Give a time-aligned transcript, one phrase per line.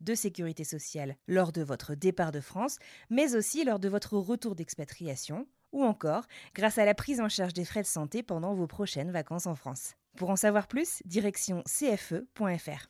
[0.00, 2.78] de sécurité sociale lors de votre départ de France,
[3.10, 7.52] mais aussi lors de votre retour d'expatriation, ou encore grâce à la prise en charge
[7.52, 9.94] des frais de santé pendant vos prochaines vacances en France.
[10.16, 12.88] Pour en savoir plus, direction cfe.fr.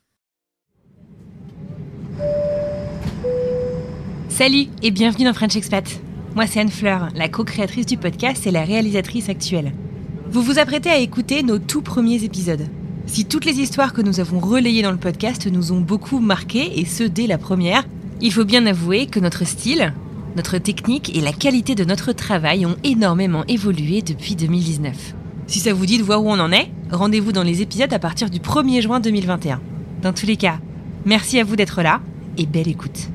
[4.29, 5.85] Salut et bienvenue dans French Expat.
[6.35, 9.73] Moi c'est Anne Fleur, la co-créatrice du podcast et la réalisatrice actuelle.
[10.27, 12.65] Vous vous apprêtez à écouter nos tout premiers épisodes.
[13.07, 16.79] Si toutes les histoires que nous avons relayées dans le podcast nous ont beaucoup marqué,
[16.79, 17.85] et ce dès la première,
[18.21, 19.93] il faut bien avouer que notre style,
[20.35, 25.15] notre technique et la qualité de notre travail ont énormément évolué depuis 2019.
[25.47, 27.99] Si ça vous dit de voir où on en est, rendez-vous dans les épisodes à
[27.99, 29.59] partir du 1er juin 2021.
[30.01, 30.59] Dans tous les cas,
[31.05, 31.99] merci à vous d'être là
[32.37, 33.09] et belle écoute.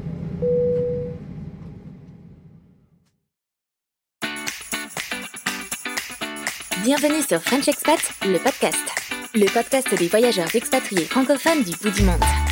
[6.85, 9.16] Bienvenue sur French Expat, le podcast.
[9.37, 12.46] Le podcast des voyageurs expatriés francophones du bout du monde.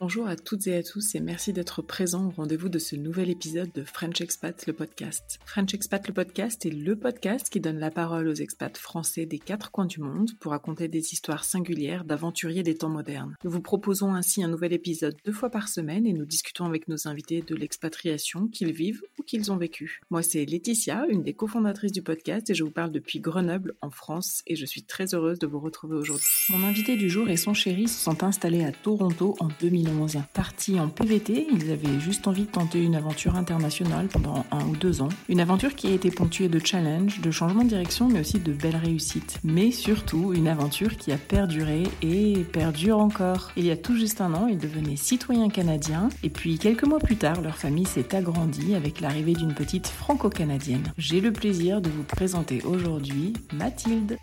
[0.00, 3.30] Bonjour à toutes et à tous et merci d'être présents au rendez-vous de ce nouvel
[3.30, 5.40] épisode de French Expat, le podcast.
[5.44, 9.40] French Expat, le podcast est le podcast qui donne la parole aux expats français des
[9.40, 13.34] quatre coins du monde pour raconter des histoires singulières d'aventuriers des temps modernes.
[13.42, 16.86] Nous vous proposons ainsi un nouvel épisode deux fois par semaine et nous discutons avec
[16.86, 20.00] nos invités de l'expatriation qu'ils vivent ou qu'ils ont vécu.
[20.10, 23.90] Moi c'est Laetitia, une des cofondatrices du podcast et je vous parle depuis Grenoble en
[23.90, 26.28] France et je suis très heureuse de vous retrouver aujourd'hui.
[26.50, 29.48] Mon invité du jour et son chéri se sont installés à Toronto en
[29.88, 30.18] 2011.
[30.32, 34.76] Partis en PVT, ils avaient juste envie de tenter une aventure internationale pendant un ou
[34.76, 35.08] deux ans.
[35.28, 38.52] Une aventure qui a été ponctuée de challenges, de changements de direction, mais aussi de
[38.52, 39.38] belles réussites.
[39.44, 43.50] Mais surtout, une aventure qui a perduré et perdure encore.
[43.56, 46.98] Il y a tout juste un an, ils devenaient citoyens canadiens, et puis quelques mois
[46.98, 50.92] plus tard, leur famille s'est agrandie avec l'arrivée d'une petite franco-canadienne.
[50.98, 54.18] J'ai le plaisir de vous présenter aujourd'hui Mathilde.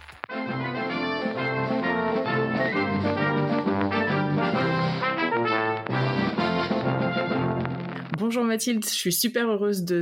[8.25, 10.02] Bonjour Mathilde, je suis super heureuse de,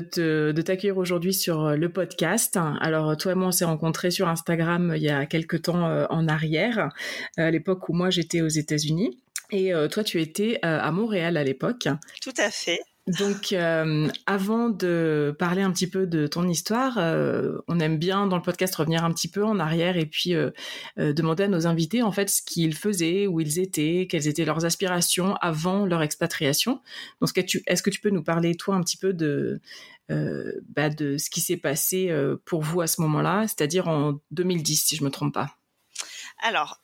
[0.61, 2.57] t'accueillir aujourd'hui sur euh, le podcast.
[2.79, 5.85] Alors toi et moi on s'est rencontrés sur Instagram euh, il y a quelques temps
[5.85, 6.87] euh, en arrière,
[7.35, 9.19] à l'époque où moi j'étais aux États-Unis.
[9.51, 11.89] Et toi tu étais à Montréal à l'époque.
[12.21, 12.79] Tout à fait.
[13.07, 18.27] Donc, euh, avant de parler un petit peu de ton histoire, euh, on aime bien
[18.27, 20.51] dans le podcast revenir un petit peu en arrière et puis euh,
[20.95, 24.63] demander à nos invités en fait ce qu'ils faisaient, où ils étaient, quelles étaient leurs
[24.63, 26.81] aspirations avant leur expatriation.
[27.19, 29.59] Donc, est-ce que tu peux nous parler toi un petit peu de
[30.09, 32.13] bah, de ce qui s'est passé
[32.45, 35.57] pour vous à ce moment-là, c'est-à-dire en 2010 si je me trompe pas?
[36.43, 36.79] Alors,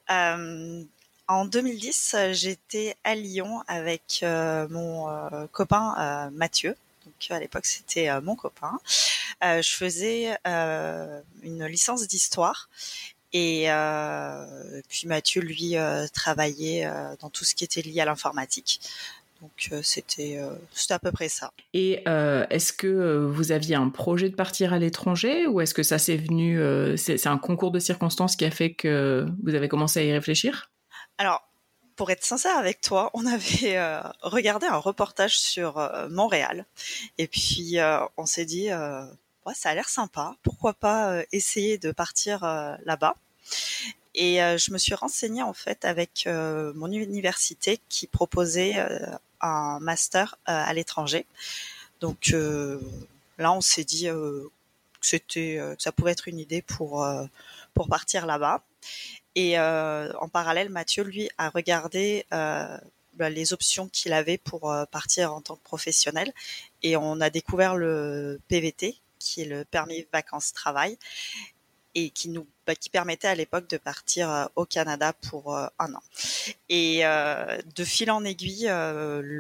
[1.30, 6.76] en 2010, j'étais à Lyon avec euh, mon euh, copain euh, Mathieu.
[7.06, 8.80] Donc à l'époque, c'était mon copain.
[9.42, 12.70] je faisais une licence d'histoire
[13.32, 13.68] et
[14.90, 15.76] puis Mathieu, lui,
[16.14, 16.88] travaillait
[17.22, 18.80] dans tout ce qui était lié à l'informatique.
[19.42, 20.40] Donc c'était
[20.90, 21.52] à peu près ça.
[21.74, 22.04] Et
[22.50, 26.18] est-ce que vous aviez un projet de partir à l'étranger ou est-ce que ça s'est
[26.18, 26.62] venu
[26.96, 30.70] c'est un concours de circonstances qui a fait que vous avez commencé à y réfléchir?
[31.20, 31.46] Alors,
[31.98, 36.66] pour être sincère avec toi, on avait euh, regardé un reportage sur euh, Montréal
[37.18, 38.70] et puis euh, on s'est dit,
[39.46, 42.40] ouais, ça a l'air sympa, pourquoi pas essayer de partir
[42.86, 43.16] là-bas?
[44.16, 48.76] Et je me suis renseignée en fait avec mon université qui proposait
[49.42, 51.26] un master à l'étranger.
[52.00, 52.34] Donc
[53.38, 54.50] là, on s'est dit que
[55.02, 57.06] c'était, que ça pouvait être une idée pour
[57.74, 58.64] pour partir là-bas.
[59.36, 62.78] Et euh, en parallèle, Mathieu, lui, a regardé euh,
[63.14, 66.34] bah, les options qu'il avait pour euh, partir en tant que professionnel.
[66.84, 70.98] Et on a découvert le PVT, qui est le permis vacances-travail.
[71.96, 76.04] et qui nous bah, qui permettait à l'époque de partir au Canada pour un an.
[76.70, 78.70] Et de fil en aiguille,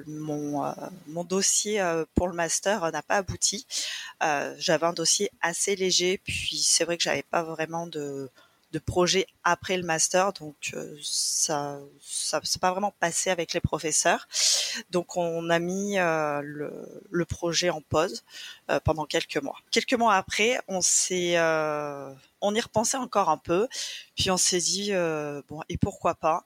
[0.08, 0.74] mon,
[1.08, 1.80] mon dossier
[2.16, 3.68] pour le master n'a pas abouti.
[4.20, 8.32] J'avais un dossier assez léger, puis c'est vrai que j'avais pas vraiment de
[8.72, 13.60] de projet après le master, donc euh, ça ça s'est pas vraiment passé avec les
[13.60, 14.28] professeurs.
[14.92, 18.24] Donc on a mis euh, le, le, projet en pause
[18.70, 19.58] euh, pendant quelques mois.
[19.72, 21.38] Quelques mois après, on s'est
[22.42, 23.68] on y repensait encore un peu,
[24.16, 24.92] puis on s'est dit
[25.48, 26.46] bon et pourquoi pas?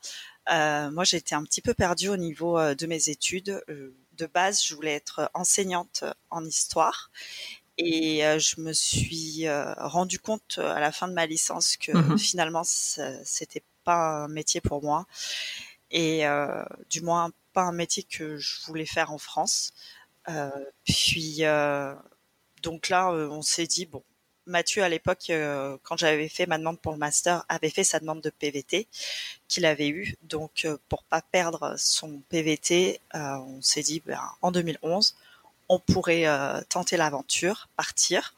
[0.92, 3.62] moi j'étais un petit peu perdue au niveau de mes études.
[3.68, 7.12] de base, je voulais être enseignante en histoire
[7.78, 9.46] et je me suis
[9.78, 14.62] rendu compte à la fin de ma licence que mmh finalement c'était pas un métier
[14.62, 15.06] pour moi
[15.92, 16.24] et
[16.90, 19.74] du moins pas un métier que je voulais faire en France.
[20.86, 21.42] puis
[22.62, 24.04] donc là on s'est dit bon
[24.46, 25.32] Mathieu à l'époque
[25.84, 28.88] quand j'avais fait ma demande pour le master avait fait sa demande de PVT
[29.48, 35.16] qu'il avait eu donc pour pas perdre son PVT on s'est dit ben, en 2011
[35.74, 38.36] on pourrait euh, tenter l'aventure, partir.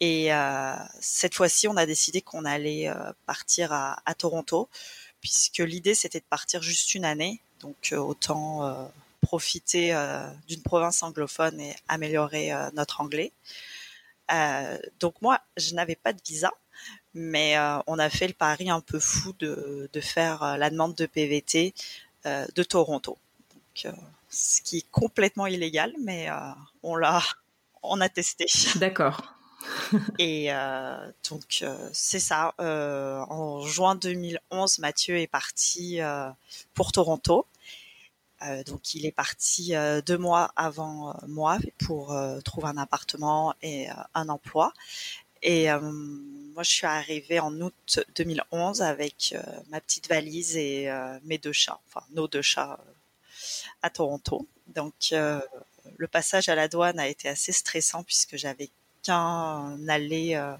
[0.00, 4.68] Et euh, cette fois-ci, on a décidé qu'on allait euh, partir à, Toronto,
[5.20, 8.90] puisque l'idée c'était de partir juste une année, donc autant
[9.20, 9.94] profiter
[10.46, 13.32] d'une province anglophone et améliorer notre anglais.
[15.00, 16.52] donc moi, je n'avais pas de visa,
[17.14, 21.06] mais on a fait le pari un peu fou de, de faire la demande de
[21.06, 21.74] PVT
[22.24, 23.16] de Toronto.
[23.54, 23.94] Donc,
[24.36, 26.34] ce qui est complètement illégal, mais euh,
[26.82, 27.22] on l'a,
[27.82, 28.46] on a testé.
[28.76, 29.32] D'accord.
[30.18, 32.54] et euh, donc euh, c'est ça.
[32.58, 35.98] en juin 2011, Mathieu est parti
[36.74, 37.46] pour Toronto.
[38.66, 39.72] donc il est parti
[40.06, 44.72] deux mois avant moi pour trouver un appartement et un emploi.
[45.42, 49.34] Et moi, je suis arrivée en août 2011 avec
[49.68, 50.88] ma petite valise et
[51.24, 52.78] mes deux chats, enfin nos deux chats
[53.82, 54.46] à Toronto.
[54.74, 55.40] Donc euh,
[55.96, 58.70] le passage à la douane a été assez stressant puisque j'avais
[59.02, 60.54] qu'un aller, euh,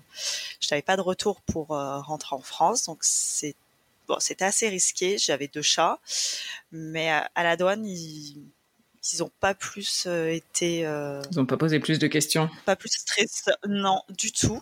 [0.60, 3.56] je n'avais pas de retour pour euh, rentrer en France, donc c'est
[4.06, 5.18] bon, c'était assez risqué.
[5.18, 5.98] J'avais deux chats,
[6.70, 8.42] mais à, la douane ils
[9.12, 10.78] ils n'ont pas plus été.
[10.80, 12.50] ils n'ont pas posé plus de questions.
[12.64, 14.60] Pas plus stress, non, du tout.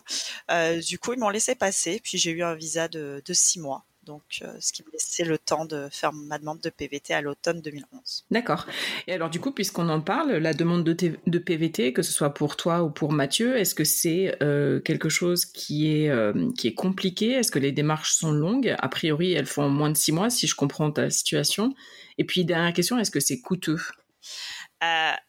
[0.87, 1.99] du coup, ils m'ont laissé passer.
[2.03, 5.23] Puis j'ai eu un visa de, de six mois donc euh, ce qui me laissait
[5.23, 8.25] le temps de faire ma demande de PVT à l'automne 2011.
[8.31, 8.67] D'accord.
[9.07, 12.55] Et alors du coup, puisqu'on en parle, la demande de, PVT, que ce soit pour
[12.55, 16.73] toi ou pour Mathieu, est-ce que c'est euh, quelque chose qui est, euh, qui est
[16.73, 17.31] compliqué?
[17.31, 18.75] Est-ce que les démarches sont longues?
[18.77, 21.73] A priori, elles font moins de six mois, si je comprends ta situation.
[22.17, 23.81] Et puis, dernière question, est-ce que c'est coûteux?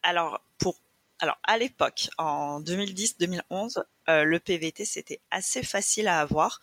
[0.03, 0.79] Alors, pour
[1.19, 6.61] alors à l'époque, en 2010-2011, le PVT c'était assez facile à avoir.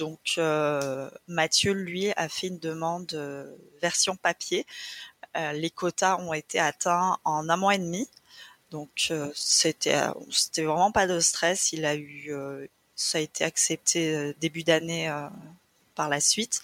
[0.00, 4.66] Donc euh, Mathieu, lui, a fait une demande euh, version papier.
[5.36, 8.08] Euh, les quotas ont été atteints en un mois et demi.
[8.70, 9.98] Donc c'était
[10.30, 11.72] c'était vraiment pas de stress.
[11.72, 12.32] Il a eu
[12.96, 15.12] ça a été accepté début d'année
[15.96, 16.62] par la suite.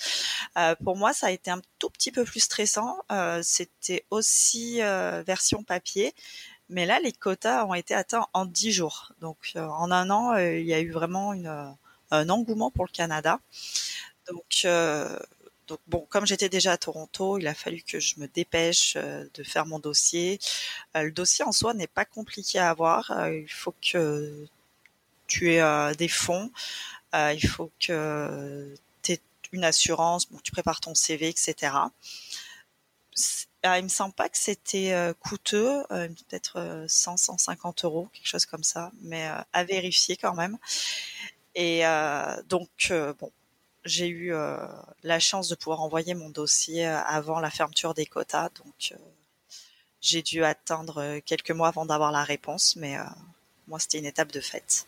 [0.85, 2.99] pour moi, ça a été un tout petit peu plus stressant.
[3.43, 4.79] C'était aussi
[5.27, 6.15] version papier,
[6.69, 9.13] mais là, les quotas ont été atteints en dix jours.
[9.21, 11.77] Donc, en un an, il y a eu vraiment une,
[12.11, 13.41] un engouement pour le Canada.
[14.29, 15.19] Donc, euh,
[15.67, 19.25] donc bon, comme j'étais déjà à Toronto, il a fallu que je me dépêche euh,
[19.35, 20.39] de faire mon dossier.
[20.97, 23.13] Euh, le dossier en soi n'est pas compliqué à avoir.
[23.29, 24.47] il faut que
[25.27, 26.51] tu aies des fonds.
[27.15, 29.21] il faut que tu aies
[29.53, 30.27] une assurance.
[30.31, 31.73] Bon, tu prépares ton CV, etc.
[33.63, 38.63] Ah, il me semble pas que c'était coûteux, peut-être 100, 150 euros, quelque chose comme
[38.63, 40.59] ça, mais à vérifier quand même.
[41.57, 43.33] Et euh, donc, euh, bon,
[43.85, 44.59] j'ai eu euh,
[45.03, 48.51] la chance de pouvoir envoyer mon dossier avant la fermeture des quotas.
[48.63, 48.95] Donc,
[50.03, 52.97] j'ai dû attendre quelques mois avant d'avoir la réponse, mais
[53.67, 54.87] moi, c'était une étape de fête.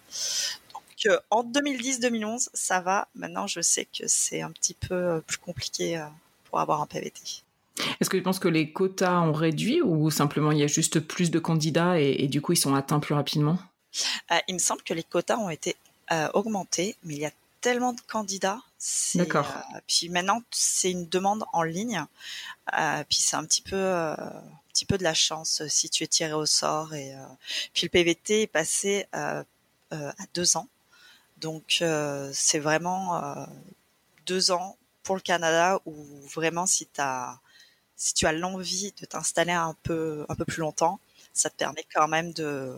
[0.74, 3.08] Donc, en 2010-2011, ça va.
[3.14, 6.06] Maintenant, je sais que c'est un petit peu plus compliqué
[6.44, 7.42] pour avoir un PVT.
[8.00, 11.00] Est-ce que tu penses que les quotas ont réduit ou simplement il y a juste
[11.00, 13.58] plus de candidats et, du coup ils sont atteints plus rapidement?
[14.48, 15.76] Il me semble que les quotas ont été
[16.12, 18.60] euh, augmenté, mais il y a tellement de candidats.
[19.14, 19.46] D'accord.
[19.74, 22.04] Euh, puis maintenant, c'est une demande en ligne.
[22.78, 26.06] Euh, puis c'est un petit peu, un petit peu de la chance si tu es
[26.06, 26.94] tiré au sort.
[26.94, 27.14] Et
[27.74, 29.44] puis le PVT est passé à
[30.34, 30.68] deux ans.
[31.38, 31.84] Donc
[32.32, 33.46] c'est vraiment
[34.26, 37.38] deux ans pour le Canada où vraiment si as
[37.96, 41.00] si tu as l'envie de t'installer un peu un peu plus longtemps,
[41.32, 42.72] ça te permet quand même de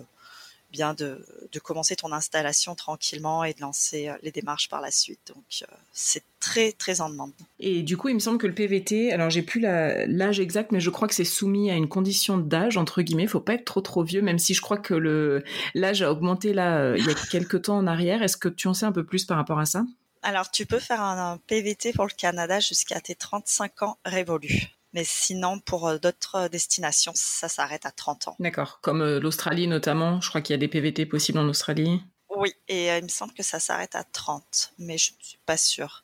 [0.71, 1.25] bien de,
[1.63, 5.21] commencer ton installation tranquillement et de lancer euh, les démarches par la suite.
[5.29, 7.33] Donc euh, c'est très très en demande.
[7.59, 10.81] Et du coup, il me semble que le PVT, alors j'ai plus l'âge exact, mais
[10.81, 13.27] je crois que c'est soumis à une condition d'âge entre guillemets.
[13.27, 16.53] Faut pas être trop trop vieux, même si je crois que le l'âge a augmenté
[16.53, 18.23] là euh, il y a quelques temps en arrière.
[18.23, 19.85] Est-ce que tu en sais un peu plus par rapport à ça?
[20.23, 24.80] Alors tu peux faire un, un PVT pour le Canada jusqu'à tes 35 ans révolus.
[24.93, 28.37] Mais sinon, pour euh, d'autres euh, destinations, ça s'arrête à 30 ans.
[28.41, 28.81] D'accord.
[28.83, 32.03] Comme euh, l'Australie notamment, je crois qu'il y a des PVT possibles en Australie.
[32.37, 35.57] Oui, et il me semble que ça s'arrête à 30, mais je ne suis pas
[35.57, 36.03] sûre.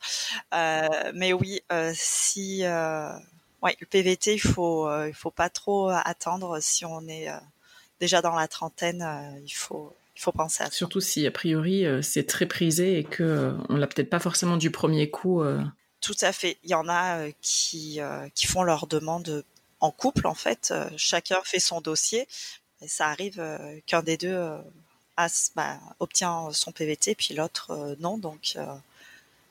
[0.53, 1.63] mais oui,
[1.95, 7.29] si ouais, le PVT, il faut il faut pas trop attendre si on est
[8.01, 9.07] déjà dans la trentaine,
[9.47, 10.73] il faut il faut penser à ça.
[10.73, 14.71] Surtout si a priori c'est très prisé et que on l'a peut-être pas forcément du
[14.73, 15.43] premier coup.
[16.07, 16.57] Tout à fait.
[16.63, 19.43] Il y en a euh, qui, euh, qui font leur demande
[19.81, 20.69] en couple, en fait.
[20.71, 22.29] Euh, chacun fait son dossier.
[22.81, 23.43] Et ça arrive
[23.87, 24.39] qu'un des deux
[25.57, 28.19] bah, obtient son PVT, puis l'autre non.
[28.19, 28.57] Donc,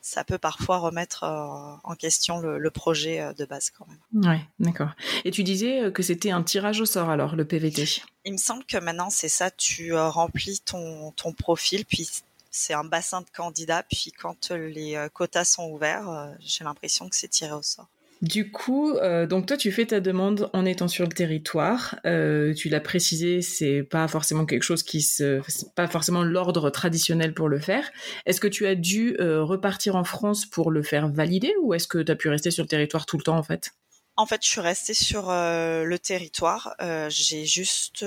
[0.00, 4.24] ça peut parfois remettre en question le, projet de base quand même.
[4.24, 4.90] Ouais, d'accord.
[5.24, 8.64] Et tu disais que c'était un tirage au sort alors, le PVT Il me semble
[8.64, 12.08] que maintenant c'est ça, tu remplis ton, ton profil, puis
[12.56, 13.84] c'est un bassin de candidats.
[13.88, 17.86] Puis quand les euh, quotas sont ouverts, euh, j'ai l'impression que c'est tiré au sort.
[18.22, 22.00] Du coup, euh, donc toi, tu fais ta demande en étant sur le territoire.
[22.02, 25.42] tu l'as précisé, c'est pas forcément quelque chose qui se,
[25.74, 27.90] pas forcément l'ordre traditionnel pour le faire.
[28.24, 31.98] Est-ce que tu as dû repartir en France pour le faire valider ou est-ce que
[31.98, 33.72] tu as pu rester sur le territoire tout le temps en fait?
[34.16, 36.74] En fait, je suis restée sur le territoire.
[37.10, 38.02] j'ai juste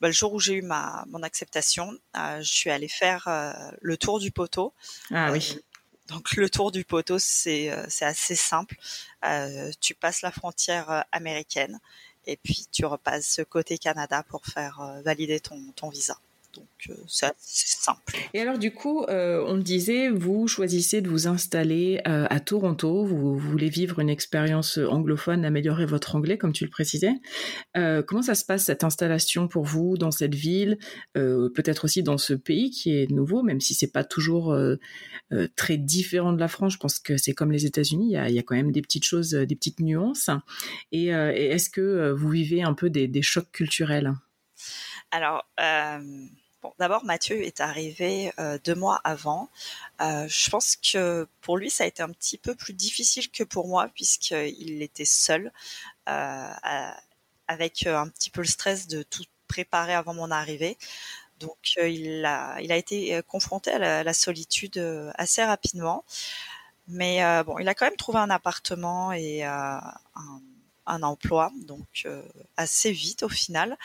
[0.00, 3.52] bah, le jour où j'ai eu ma mon acceptation, euh, je suis allée faire euh,
[3.80, 4.72] le tour du poteau.
[5.10, 5.54] Ah oui.
[5.56, 5.60] Euh,
[6.08, 8.76] donc le tour du poteau, c'est c'est assez simple.
[9.80, 11.80] tu passes la frontière américaine
[12.26, 16.16] et puis tu repasses côté Canada pour faire valider ton ton visa.
[16.56, 18.16] Donc euh, c'est simple.
[18.34, 22.40] Et alors du coup, euh, on le disait, vous choisissez de vous installer euh, à
[22.40, 27.12] Toronto, vous, voulez vivre une expérience anglophone, améliorer votre anglais comme tu le précisais.
[27.74, 30.78] comment ça se passe cette installation pour vous dans cette ville,
[31.14, 34.56] peut-être aussi dans ce pays qui est nouveau, même si c'est pas toujours
[35.56, 36.74] très différent de la France?
[36.74, 39.30] Je pense que c'est comme les États-Unis, il y a, quand même des petites choses,
[39.30, 40.30] des petites nuances.
[40.92, 44.12] Et, est-ce que vous vivez un peu des, des chocs culturels?
[45.10, 45.44] Alors,
[46.78, 49.48] d'abord, Mathieu est arrivé euh, deux mois avant.
[50.00, 53.44] Euh, je pense que pour lui, ça a été un petit peu plus difficile que
[53.44, 55.52] pour moi, puisqu'il était seul,
[56.08, 56.50] euh,
[57.48, 60.76] avec un petit peu le stress de tout préparer avant mon arrivée.
[61.40, 64.78] Donc, il, a, été confronté à la, solitude
[65.16, 66.04] assez rapidement.
[66.88, 69.82] Mais bon, il a quand même trouvé un appartement et un,
[70.86, 72.08] emploi, donc
[72.56, 73.76] assez vite au final.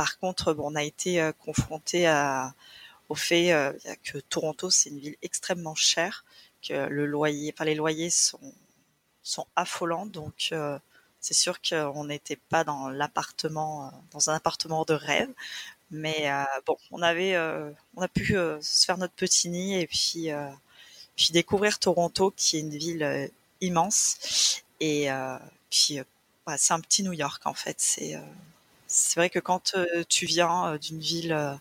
[0.00, 2.08] Par contre, on a été euh, confronté
[3.10, 3.70] au fait euh,
[4.02, 6.24] que Toronto, c'est une ville extrêmement chère,
[6.66, 6.88] que
[7.64, 10.78] les loyers sont affolants, donc euh,
[11.20, 15.28] c'est sûr qu'on n'était pas dans un appartement de rêve,
[15.90, 16.32] mais
[16.64, 17.36] bon, on avait,
[17.94, 20.30] on a pu se faire notre petit nid et puis
[21.30, 23.30] découvrir Toronto, qui est une ville
[23.60, 24.62] immense.
[24.80, 25.10] Et
[25.68, 25.98] puis
[26.56, 27.78] c'est un petit New York en fait,
[28.90, 29.74] c'est vrai que quand
[30.08, 31.58] tu viens d'une ville,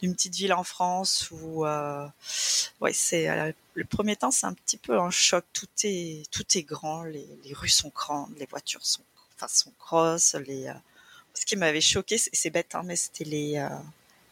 [0.00, 4.98] d'une petite ville en France où, ouais, c'est le premier temps, c'est un petit peu
[4.98, 5.44] un choc.
[5.52, 9.02] Tout est tout est grand, les, rues sont grandes, les voitures sont,
[9.36, 10.34] enfin, sont grosses.
[10.46, 10.70] Les,
[11.34, 13.66] ce qui m'avait choqué, c'est bête, hein, mais c'était les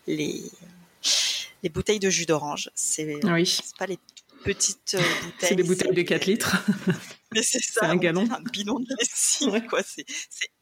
[0.07, 0.43] les
[1.62, 2.71] les bouteilles de jus d'orange.
[2.75, 3.59] C'est oui.
[3.78, 3.99] pas les
[4.45, 5.05] petites bouteilles.
[5.40, 6.57] C'est des bouteilles de 4 litres.
[7.33, 8.26] Mais c'est ça, un galon.
[8.31, 9.83] Un bidon de lessive, quoi.
[9.83, 10.07] C'est,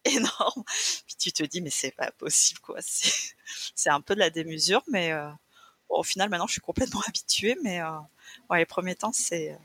[0.16, 0.64] énorme.
[1.06, 2.78] Puis tu te dis, mais c'est pas possible, quoi.
[2.80, 5.30] C'est, un peu de la démesure, mais euh,
[5.88, 7.56] au final, maintenant, je suis complètement habituée.
[7.62, 7.99] Mais euh,
[8.50, 9.56] ouais, les premiers temps, c'est,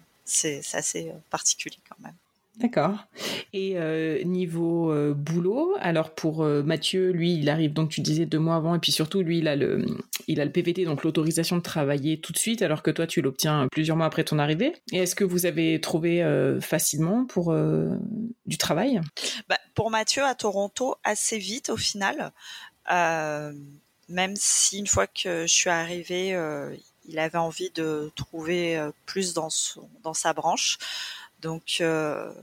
[0.74, 2.16] assez particulier quand même.
[2.58, 3.06] D'accord.
[3.54, 8.26] Et euh, niveau euh, boulot, alors pour euh, Mathieu, lui, il arrive donc tu disais
[8.26, 9.86] deux mois avant, et puis surtout lui, il a le,
[10.28, 13.22] il a le PVT, donc l'autorisation de travailler tout de suite, alors que toi, tu
[13.22, 14.74] l'obtiens plusieurs mois après ton arrivée.
[14.92, 16.22] Et est-ce que vous avez trouvé
[16.62, 17.56] facilement pour
[18.46, 19.00] du travail?
[19.48, 22.34] Bah, Pour Mathieu à Toronto, assez vite au final.
[22.90, 26.38] même si une fois que je suis arrivée,
[27.06, 30.78] il avait envie de trouver plus dans son, dans sa branche.
[31.42, 32.34] Donc, euh,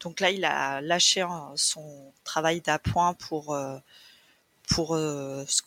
[0.00, 3.78] donc là, il a lâché hein, son travail d'appoint pour euh,
[4.68, 5.62] pour euh, se,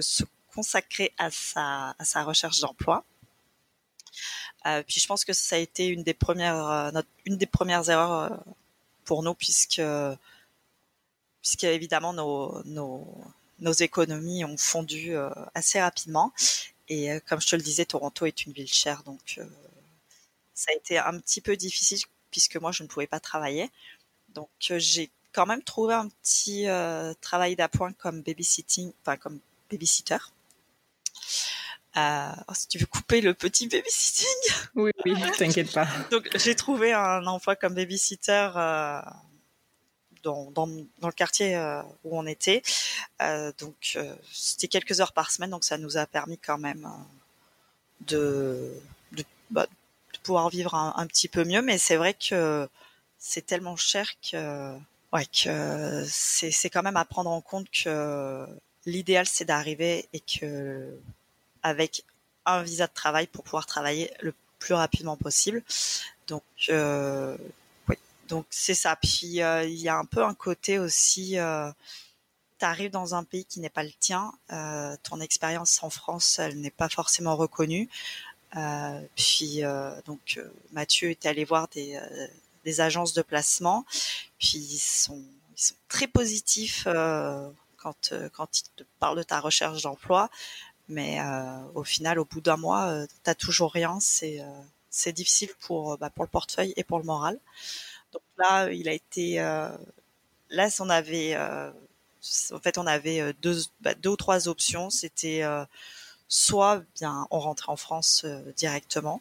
[0.00, 0.24] se,
[0.54, 3.04] consacrer à sa à sa recherche d'emploi.
[4.86, 6.92] puis je pense que ça a été une des premières
[7.24, 8.44] une des premières erreurs
[9.04, 9.82] pour nous puisque
[11.40, 13.06] puisque évidemment nos nos
[13.60, 15.14] nos économies ont fondu
[15.54, 16.32] assez rapidement.
[16.88, 19.40] Et comme je te le disais, Toronto est une ville chère, donc
[20.54, 23.70] ça a été un petit peu difficile puisque moi je ne pouvais pas travailler.
[24.30, 26.66] Donc j'ai quand même trouvé un petit
[27.20, 29.40] travail d'appoint comme babysitting, enfin comme
[29.70, 30.18] babysitter.
[31.96, 34.54] Euh, oh, si tu veux couper le petit babysitting.
[34.74, 35.86] Oui, oui, t'inquiète pas.
[36.10, 39.00] Donc j'ai trouvé un emploi comme babysitter euh,
[40.22, 42.62] dans, dans, dans, le quartier euh, où on était.
[43.20, 43.98] Euh, donc
[44.32, 46.88] c'était quelques heures par semaine, donc ça nous a permis quand même
[48.06, 48.72] de,
[49.12, 49.72] de, bah, de
[50.22, 51.62] pouvoir vivre un, petit peu mieux.
[51.62, 52.68] Mais c'est vrai que
[53.18, 54.76] c'est tellement cher que
[55.12, 58.46] ouais que c'est quand même à prendre en compte que
[58.86, 60.98] l'idéal c'est d'arriver et que
[61.62, 62.04] avec
[62.46, 65.62] un visa de travail pour pouvoir travailler le plus rapidement possible.
[66.26, 67.36] Donc euh,
[67.88, 67.96] oui,
[68.28, 68.96] donc c'est ça.
[68.96, 71.38] Puis euh, il y a un peu un côté aussi.
[71.38, 71.70] Euh,
[72.62, 76.38] tu arrives dans un pays qui n'est pas le tien, euh, ton expérience en France,
[76.38, 77.88] elle n'est pas forcément reconnue.
[78.56, 79.62] Euh, puis
[80.04, 80.40] donc
[80.72, 81.98] Mathieu est allé voir des,
[82.64, 83.84] des agences de placement,
[84.38, 85.22] puis ils sont,
[85.56, 86.86] ils sont très positifs
[87.76, 90.30] quand quand ils te parlent de ta recherche d'emploi.
[90.88, 93.98] Mais euh, au final, au bout d'un mois, euh, t'as toujours rien.
[94.00, 94.44] C'est euh,
[94.90, 97.38] c'est difficile pour bah, pour le portefeuille et pour le moral.
[98.12, 104.10] Donc là, il a été là, on avait en fait, on avait deux, bah, deux
[104.10, 104.90] ou trois options.
[104.90, 105.42] C'était
[106.32, 108.24] soit bien on rentrait en France
[108.56, 109.20] directement,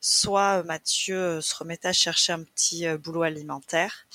[0.00, 4.06] soit Mathieu se remettait à chercher un petit boulot alimentaire,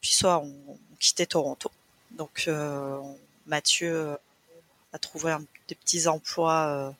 [0.00, 1.70] puis soit on, on, quittait Toronto.
[2.10, 2.48] Donc
[3.46, 4.16] Mathieu
[4.92, 6.90] a trouvé un des petits emplois euh,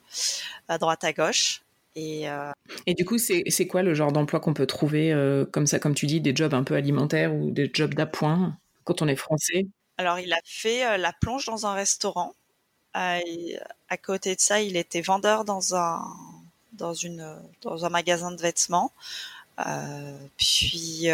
[0.69, 1.63] à droite à gauche.
[1.97, 2.51] Et, euh,
[2.87, 5.95] et du coup, c'est quoi le genre d'emploi qu'on peut trouver euh, comme ça, comme
[5.95, 9.67] tu dis, des jobs un peu alimentaires ou des jobs d'appoint quand on est français?
[9.97, 12.35] Alors, il a fait la plonge dans un restaurant.
[12.95, 16.05] À côté de ça, il était vendeur dans un
[16.73, 18.93] dans une dans un magasin de vêtements.
[20.37, 21.09] puis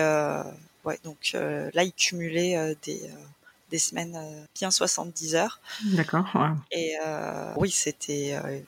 [0.85, 3.11] ouais, donc là, il cumulait des
[3.71, 5.61] des semaines euh, bien 70 heures.
[5.85, 6.27] D'accord.
[6.71, 8.61] Et euh, oui, c'était euh,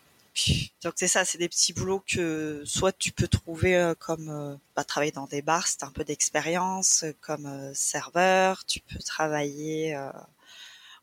[0.82, 5.12] donc c'est ça, c'est des petits boulots que soit tu peux trouver comme bah, travailler
[5.12, 9.94] dans des bars, c'est un peu d'expérience, comme serveur, tu peux travailler.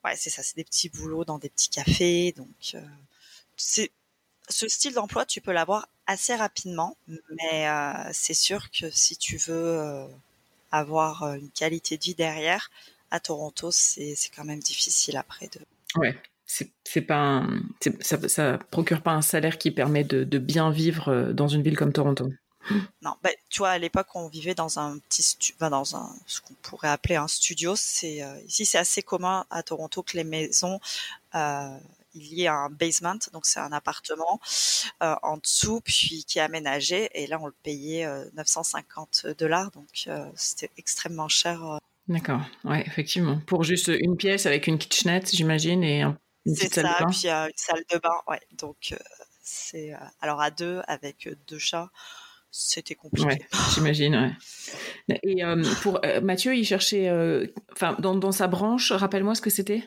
[0.04, 2.34] Ouais, c'est ça, c'est des petits boulots dans des petits cafés.
[2.34, 2.76] Donc
[3.58, 3.92] c'est
[4.48, 7.68] ce style d'emploi, tu peux l'avoir assez rapidement, mais
[8.14, 10.08] c'est sûr que si tu veux
[10.72, 12.70] avoir une qualité de vie derrière,
[13.12, 15.60] à Toronto, c'est quand même difficile après de.
[16.00, 17.46] Ouais, c'est pas
[18.02, 21.78] ça, ça procure pas un salaire qui permet de, bien vivre euh, dans une ville
[21.78, 22.30] comme Toronto.
[23.02, 26.54] Non, bah, tu vois, à l'époque, on vivait dans un petit, dans un ce qu'on
[26.62, 27.76] pourrait appeler un studio.
[27.76, 30.80] C'est euh, ici, c'est assez commun à Toronto que les maisons
[31.36, 31.78] euh,
[32.16, 34.42] il y a un basement, donc c'est un appartement
[35.04, 37.10] euh, en dessous, puis qui est aménagé.
[37.14, 43.40] Et là, on le payait 950 dollars, donc c'était extrêmement cher D'accord, ouais, effectivement.
[43.46, 47.10] Pour juste une pièce avec une kitchenette, j'imagine, et un, une petite salle de bain.
[47.12, 48.42] puis une salle de bain, ouais.
[48.54, 48.96] Donc,
[49.44, 49.94] c'est.
[50.20, 51.92] Alors, à deux, avec deux chats,
[52.52, 53.28] c'était compliqué.
[53.28, 53.40] Ouais,
[53.74, 54.16] j'imagine,
[55.10, 55.20] ouais.
[55.24, 55.44] Et
[55.82, 57.10] pour Mathieu, il cherchait.
[57.72, 59.84] Enfin, dans, dans sa branche, rappelle-moi ce que c'était?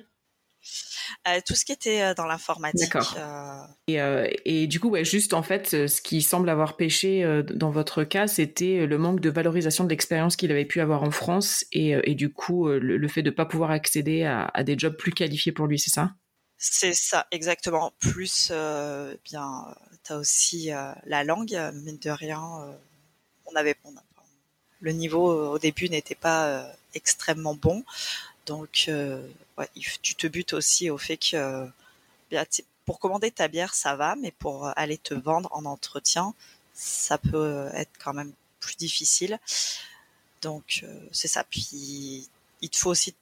[1.28, 2.92] Euh, tout ce qui était euh, dans l'informatique.
[2.92, 3.14] D'accord.
[3.18, 4.26] Euh.
[4.44, 8.04] Et, et, du coup, ouais, juste en fait, ce qui semble avoir pêché dans votre
[8.04, 11.94] cas, c'était le manque de valorisation de l'expérience qu'il avait pu avoir en France et,
[12.04, 15.12] et du coup, le, fait de ne pas pouvoir accéder à, à, des jobs plus
[15.12, 16.12] qualifiés pour lui, c'est ça?
[16.58, 17.92] C'est ça, exactement.
[17.98, 18.52] Plus,
[19.24, 20.70] bien, tu as aussi
[21.06, 22.40] la langue, mine de rien.
[23.46, 23.76] on avait,
[24.80, 27.84] le niveau au début n'était pas extrêmement bon.
[28.46, 29.26] Donc, euh,
[30.02, 31.68] tu te butes aussi au fait que
[32.84, 36.34] pour commander ta bière, ça va, mais pour aller te vendre en entretien,
[36.74, 39.38] ça peut être quand même plus difficile.
[40.40, 41.44] Donc, euh, c'est ça.
[41.44, 42.28] Puis,
[42.60, 43.14] il te faut aussi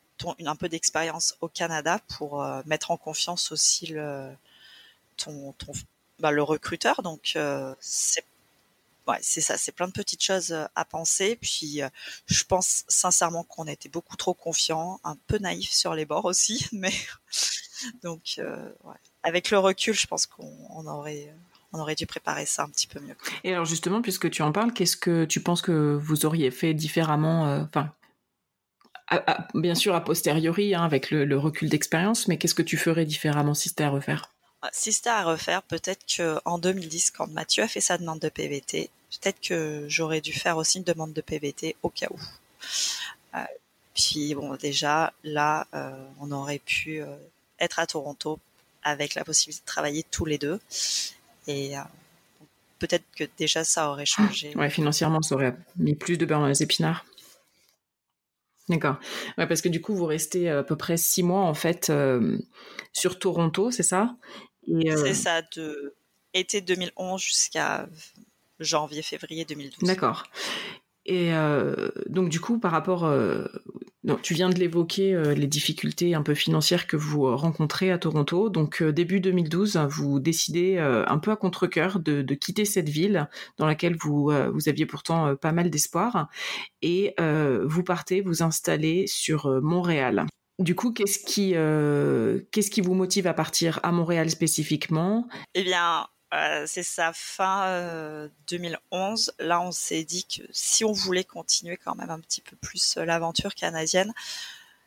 [0.46, 3.94] un peu d'expérience au Canada pour euh, mettre en confiance aussi
[5.16, 5.72] ton, ton
[6.20, 7.02] bah, le recruteur.
[7.02, 7.36] Donc,
[7.80, 8.24] c'est
[9.10, 11.36] ouais, c'est ça, c'est plein de petites choses euh, à penser.
[11.40, 11.88] Puis, euh,
[12.26, 16.66] je pense sincèrement qu'on était beaucoup trop confiants, un peu naïfs sur les bords aussi,
[16.72, 16.92] mais
[18.02, 18.70] donc, euh,
[19.22, 21.34] avec le recul, je pense qu'on aurait
[21.72, 23.14] on aurait dû préparer ça un petit peu mieux.
[23.44, 26.74] Et alors justement, puisque tu en parles, qu'est-ce que tu penses que vous auriez fait
[26.74, 27.92] différemment Enfin,
[29.54, 33.04] bien sûr a posteriori, hein, avec le, le recul d'expérience, mais qu'est-ce que tu ferais
[33.04, 34.32] différemment si c'était à refaire?
[34.72, 38.90] Si c'était à refaire, peut-être qu'en 2010, quand Mathieu a fait sa demande de PVT,
[39.10, 42.20] peut-être que j'aurais dû faire aussi une demande de PVT au cas où.
[43.34, 43.44] Euh,
[43.94, 47.06] puis bon, déjà là, euh, on aurait pu euh,
[47.58, 48.38] être à Toronto
[48.82, 50.60] avec la possibilité de travailler tous les deux.
[51.46, 51.74] Et
[52.78, 54.54] peut-être que déjà ça aurait changé.
[54.56, 57.04] Ouais, financièrement, ça aurait mis plus de beurre dans les épinards.
[58.68, 58.96] D'accord.
[59.36, 61.92] Ouais, parce que du coup, vous restez à peu près six mois en fait
[62.92, 64.14] sur Toronto, c'est ça?
[64.96, 65.94] C'est ça, de
[66.34, 67.88] été 2011 jusqu'à
[68.60, 69.88] janvier-février 2012.
[69.88, 70.24] D'accord.
[71.06, 71.32] Et
[72.06, 73.10] donc du coup, par rapport,
[74.22, 78.48] tu viens de l'évoquer, les difficultés un peu financières que vous rencontrez à Toronto.
[78.48, 83.96] Donc début 2012, vous décidez un peu à contre-cœur de, quitter cette ville dans laquelle
[83.96, 86.28] vous, vous aviez pourtant pas mal d'espoir,
[86.82, 90.26] et vous partez vous installer sur Montréal.
[90.60, 91.52] Du coup, qu'est-ce qui,
[92.52, 95.26] qu'est-ce qui vous motive à partir à Montréal spécifiquement?
[95.54, 99.32] Eh bien, euh, c'est sa fin 2011.
[99.40, 102.56] Euh, Là, on s'est dit que si on voulait continuer quand même un petit peu
[102.56, 104.12] plus euh, l'aventure canadienne,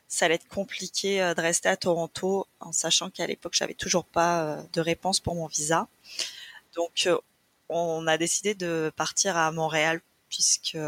[0.08, 4.58] ça allait être compliqué de rester à Toronto, en sachant qu'à l'époque, j'avais toujours pas
[4.72, 5.88] de réponse pour mon visa.
[6.76, 7.08] Donc,
[7.68, 10.78] on a décidé de partir à Montréal, puisque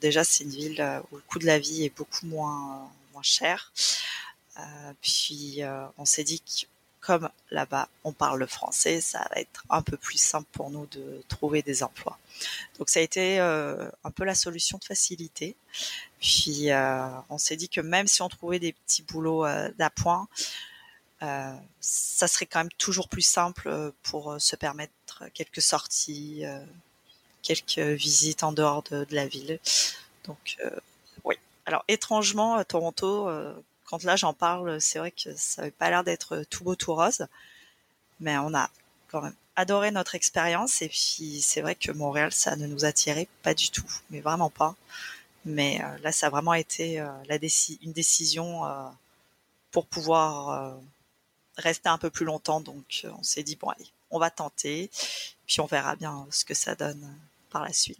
[0.00, 2.88] déjà c'est une ville où le coût de la vie est beaucoup moins
[3.22, 3.72] cher.
[5.00, 5.60] puis,
[5.98, 6.66] on s'est dit que
[7.02, 10.86] comme là-bas on parle le français, ça va être un peu plus simple pour nous
[10.86, 12.18] de trouver des emplois.
[12.78, 15.56] Donc ça a été euh, un peu la solution de facilité.
[16.20, 20.28] Puis euh, on s'est dit que même si on trouvait des petits boulots euh, d'appoint,
[21.80, 26.42] ça serait quand même toujours plus simple pour se permettre quelques sorties,
[27.42, 29.60] quelques visites en dehors de, de la ville.
[30.24, 30.58] Donc.
[31.66, 33.28] Alors étrangement, à Toronto,
[33.84, 36.94] quand là j'en parle, c'est vrai que ça n'avait pas l'air d'être tout beau tout
[36.94, 37.26] rose,
[38.20, 38.70] mais on a
[39.08, 40.82] quand même adoré notre expérience.
[40.82, 44.50] Et puis c'est vrai que Montréal ça ne nous attirait pas du tout, mais vraiment
[44.50, 44.74] pas.
[45.44, 48.88] Mais euh, là ça a vraiment été euh, la une décision euh,
[49.70, 50.76] pour pouvoir
[51.56, 54.90] rester un peu plus longtemps, donc on s'est dit bon allez, on va tenter,
[55.46, 57.14] puis on verra bien ce que ça donne
[57.52, 57.98] par la suite.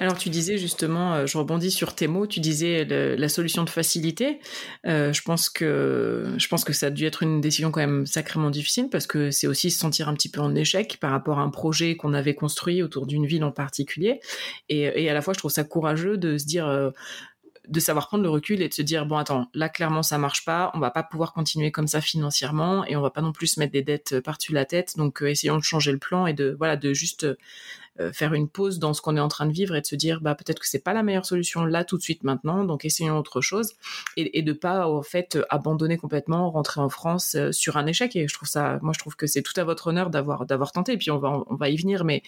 [0.00, 3.70] Alors tu disais justement, euh, je rebondis sur tes mots, tu disais la solution de
[3.70, 4.40] facilité.
[4.86, 8.06] Euh, je pense que je pense que ça a dû être une décision quand même
[8.06, 11.38] sacrément difficile parce que c'est aussi se sentir un petit peu en échec par rapport
[11.38, 14.20] à un projet qu'on avait construit autour d'une ville en particulier.
[14.68, 16.90] Et, à la fois, je trouve ça courageux de se dire euh,
[17.68, 20.44] de savoir prendre le recul et de se dire bon attends là clairement ça marche
[20.44, 23.46] pas on va pas pouvoir continuer comme ça financièrement et on va pas non plus
[23.46, 26.54] se mettre des dettes par-dessus la tête donc essayons de changer le plan et de
[26.58, 27.26] voilà de juste
[28.00, 29.94] euh, faire une pause dans ce qu'on est en train de vivre et de se
[29.94, 32.84] dire bah peut-être que c'est pas la meilleure solution là tout de suite maintenant donc
[32.84, 33.74] essayons autre chose.
[34.16, 38.16] Et, et de pas en fait abandonner complètement rentrer en France euh, sur un échec.
[38.16, 40.72] Et je trouve ça moi je trouve que c'est tout à votre honneur d'avoir d'avoir
[40.72, 40.94] tenté.
[40.94, 42.04] Et puis on va on va y venir.
[42.04, 42.22] Mais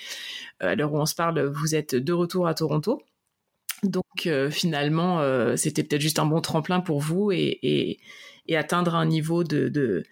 [0.62, 3.02] euh, à l'heure où on se parle vous êtes de retour à Toronto.
[3.82, 5.20] Donc finalement,
[5.56, 7.98] c'était peut-être juste un bon tremplin pour vous et,
[8.48, 10.04] et atteindre un niveau de,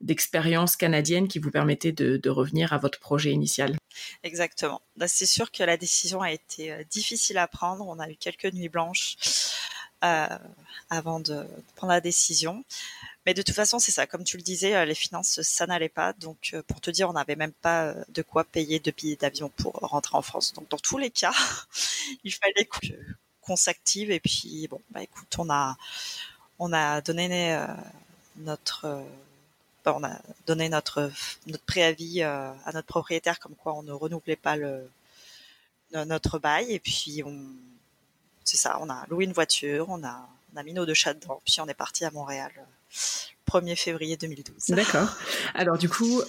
[0.00, 3.76] d'expérience canadienne qui vous permettait de, revenir à votre projet initial.
[4.22, 4.80] Exactement.
[4.96, 7.86] Bah, c'est sûr que la décision a été euh, difficile à prendre.
[7.86, 9.16] On a eu quelques nuits blanches
[10.04, 10.38] euh,
[10.90, 12.64] avant de prendre la décision.
[13.26, 14.06] Mais de toute façon, c'est ça.
[14.06, 16.12] Comme tu le disais, euh, les finances, ça n'allait pas.
[16.14, 19.72] Donc, pour te dire, on n'avait même pas de quoi payer de billets d'avion pour
[19.72, 20.52] rentrer en France.
[20.54, 21.34] Donc, dans tous les cas,
[22.24, 22.68] il fallait
[23.40, 24.10] qu'on s'active.
[24.12, 25.76] Et puis, bon, bah écoute, on a,
[26.60, 27.66] on a donné euh,
[28.36, 29.02] notre euh,
[29.86, 31.10] on a donné notre
[31.66, 34.56] préavis euh, à notre propriétaire comme quoi on ne renouvelait pas
[35.92, 37.24] notre bail et puis
[38.44, 41.14] c'est ça on a loué une voiture on a on a mis nos deux chats
[41.14, 42.52] dedans puis on est parti à Montréal
[43.48, 44.76] 1er février 2012.
[44.76, 45.16] D'accord.
[45.54, 46.22] Alors du coup,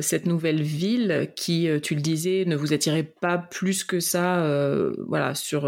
[0.00, 4.44] cette nouvelle ville qui, tu le disais, ne vous attirait pas plus que ça,
[5.06, 5.66] voilà, sur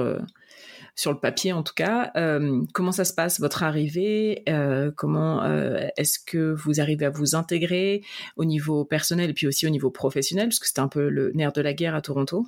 [0.97, 2.11] sur le papier en tout cas.
[2.17, 4.43] Euh, comment ça se passe votre arrivée?
[4.49, 8.03] Euh, Comment euh, est-ce que vous arrivez à vous intégrer
[8.37, 11.33] au niveau personnel et puis aussi au niveau professionnel, parce que c'était un peu le
[11.35, 12.47] nerf de la guerre à Toronto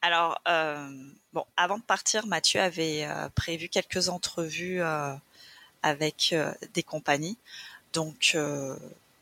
[0.00, 0.40] Alors
[1.32, 4.80] bon, avant de partir, Mathieu avait prévu quelques entrevues
[5.82, 6.34] avec
[6.72, 7.36] des compagnies.
[7.92, 8.36] Donc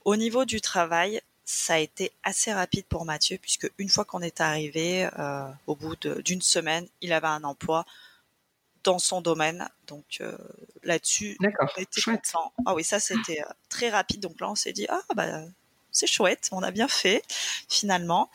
[0.05, 4.23] au niveau du travail, ça a été assez rapide pour Mathieu puisque une fois qu'on
[4.23, 5.09] est arrivé,
[5.67, 7.85] au bout d'une semaine, il avait un emploi
[8.85, 9.69] dans son domaine.
[9.87, 10.37] Donc euh,
[10.83, 12.53] là-dessus, on était content.
[12.67, 14.21] Ah oui, ça c'était euh, très rapide.
[14.21, 15.43] Donc là, on s'est dit ah bah
[15.93, 17.23] c'est chouette, on a bien fait
[17.69, 18.31] finalement.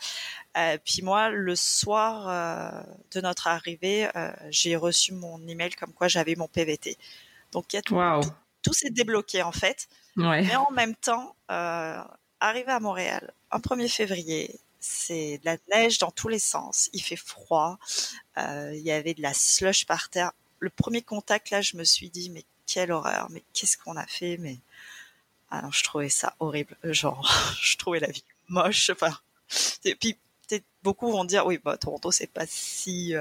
[0.56, 4.08] Euh, puis moi, le soir de notre arrivée,
[4.50, 6.96] j'ai reçu mon email comme quoi j'avais mon PVT.
[7.52, 7.98] Donc il y a tout,
[8.62, 9.88] tout, s'est débloqué en fait.
[10.16, 16.10] Mais en même temps, arrivé à Montréal, un 1er février, c'est de la neige dans
[16.10, 16.88] tous les sens.
[16.92, 17.78] Il fait froid.
[18.38, 20.32] Euh, il y avait de la slush par terre.
[20.58, 24.06] Le premier contact là, je me suis dit mais quelle horreur, mais qu'est-ce qu'on a
[24.06, 24.58] fait, mais
[25.50, 26.76] Ah non, je trouvais ça horrible.
[26.84, 28.90] Genre, je trouvais la vie moche.
[28.90, 29.16] Enfin,
[29.84, 30.16] et puis
[30.82, 33.14] beaucoup vont dire oui, bah Toronto c'est pas si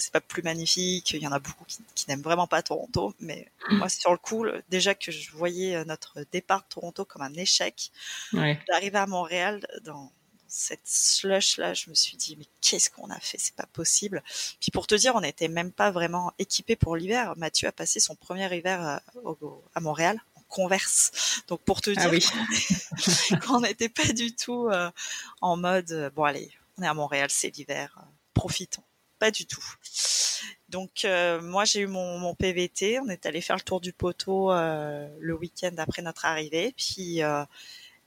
[0.00, 1.10] c'est pas plus magnifique.
[1.12, 3.76] Il y en a beaucoup qui, n'aiment vraiment pas Toronto, mais mm.
[3.76, 7.34] moi, sur le coup, déjà que je voyais euh, notre départ de Toronto comme un
[7.34, 7.90] échec,
[8.32, 10.10] d'arriver à Montréal dans
[10.56, 13.38] cette slush là, je me suis dit mais qu'est-ce qu'on a fait?
[13.38, 14.22] C'est pas possible.
[14.60, 17.34] Puis pour te dire, on n'était même pas vraiment équipé pour l'hiver.
[17.36, 19.34] Mathieu a passé son premier hiver euh,
[19.74, 21.42] à, Montréal en Converse.
[21.48, 24.90] Donc pour te ah dire qu'on n'était pas du tout euh,
[25.40, 27.98] en mode bon allez, on est à Montréal, c'est l'hiver,
[28.34, 28.82] profitons
[29.18, 29.64] pas du tout.
[30.68, 34.52] Donc euh, moi j'ai eu mon, PVT, on est allé faire le tour du poteau
[34.52, 37.44] euh, le week-end après notre arrivée, puis euh,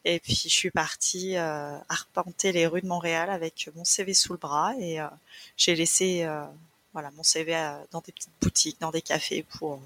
[0.06, 4.40] et puis je suis partie arpenter les rues de Montréal avec mon CV sous le
[4.40, 5.00] bras et
[5.58, 6.28] j'ai laissé
[6.94, 7.54] voilà mon CV
[7.92, 9.82] dans des petites boutiques, dans des cafés pour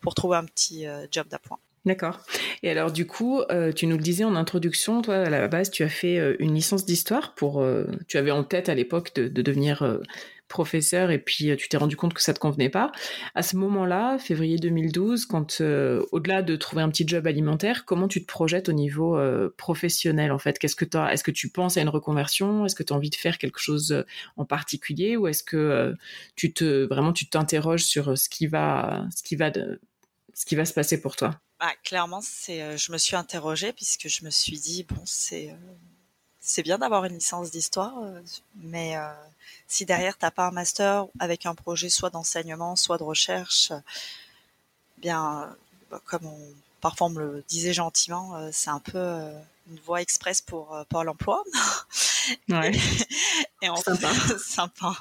[0.00, 1.58] pour trouver un petit job d'appoint.
[1.84, 2.20] D'accord.
[2.62, 3.42] Et alors du coup,
[3.76, 6.86] tu nous le disais en introduction, toi à la base, tu as fait une licence
[6.86, 7.64] d'histoire pour,
[8.08, 10.00] tu avais en tête à l'époque de, devenir
[10.54, 12.92] professeur et puis euh, tu t'es rendu compte que ça te convenait pas.
[13.34, 18.06] À ce moment-là, février 2012, quand euh, au-delà de trouver un petit job alimentaire, comment
[18.06, 20.60] tu te projettes au niveau euh, professionnel en fait?
[20.60, 22.64] Qu'est-ce que tu est-ce que tu penses à une reconversion?
[22.64, 24.04] Est-ce que tu as envie de faire quelque chose
[24.36, 25.16] en particulier?
[25.16, 25.92] Ou est-ce que
[26.36, 29.80] tu te vraiment tu t'interroges sur ce qui va ce qui va de,
[30.34, 31.40] ce qui va se passer pour toi?
[31.58, 35.52] Bah, clairement, c'est je me suis interrogée puisque je me suis dit bon, c'est
[36.46, 37.94] c'est bien d'avoir une licence d'histoire,
[38.56, 38.96] mais
[39.66, 43.72] si derrière t'as pas un master avec un projet soit d'enseignement, soit de recherche,
[44.98, 45.56] bien,
[45.90, 46.38] bah, comme on,
[46.80, 49.32] parfois on me le disait gentiment, euh, c'est un peu euh,
[49.70, 51.42] une voie express pour euh, Pôle Emploi.
[52.48, 52.72] Ouais.
[53.62, 54.10] et, en sympa.
[54.38, 54.96] sympa.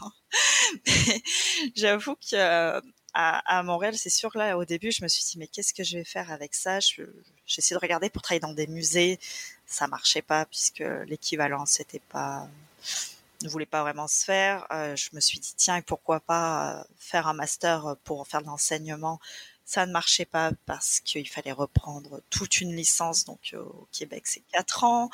[1.74, 2.82] J'avoue que
[3.14, 6.00] à, Montréal, c'est sûr là au début, je me suis dit mais qu'est-ce que je
[6.00, 6.82] vais faire avec ça?
[6.82, 7.06] J'ai
[7.48, 9.22] essayé de regarder pour travailler dans des musées,
[9.74, 10.84] ça marchait pas puisque
[12.10, 12.48] pas
[13.44, 14.66] ne voulait pas vraiment se faire.
[14.72, 18.48] Euh, je me suis dit tiens pourquoi pas euh, faire un master pour faire de
[18.48, 19.20] l'enseignement.
[19.66, 23.26] Ça ne marchait pas parce qu'il fallait reprendre toute une licence.
[23.26, 25.10] Donc euh, au Québec c'est quatre ans.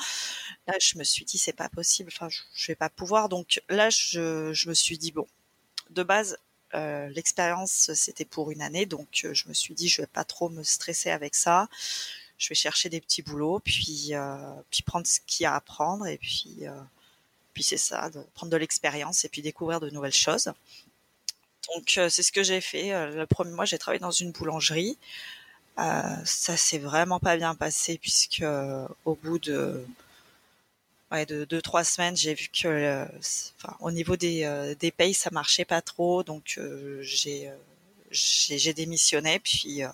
[0.67, 2.12] Là je me suis dit c'est pas possible.
[2.13, 3.30] Enfin je, je vais pas pouvoir.
[3.30, 5.28] Donc là je, me suis dit bon
[5.89, 6.38] de base
[6.74, 8.86] l'expérience c'était pour une année.
[8.86, 11.67] Donc je me suis dit je vais pas trop me stresser avec ça
[12.39, 14.13] je vais chercher des petits boulots, puis
[14.71, 16.62] puis prendre ce qu'il y a à prendre, et puis
[17.54, 20.52] puis c'est ça, prendre de l'expérience et puis découvrir de nouvelles choses.
[21.75, 22.93] Donc euh, c'est ce que j'ai fait.
[22.93, 24.97] Euh, le premier mois, j'ai travaillé dans une boulangerie.
[25.78, 28.43] Euh, ça s'est vraiment pas bien passé puisque
[29.06, 29.86] au bout de
[31.12, 33.06] ouais, de deux trois semaines, j'ai vu que
[33.80, 36.23] au niveau des des payes, ça marchait pas trop.
[36.23, 36.60] Donc
[37.02, 37.52] j'ai
[38.12, 39.89] j'ai démissionné, puis, euh,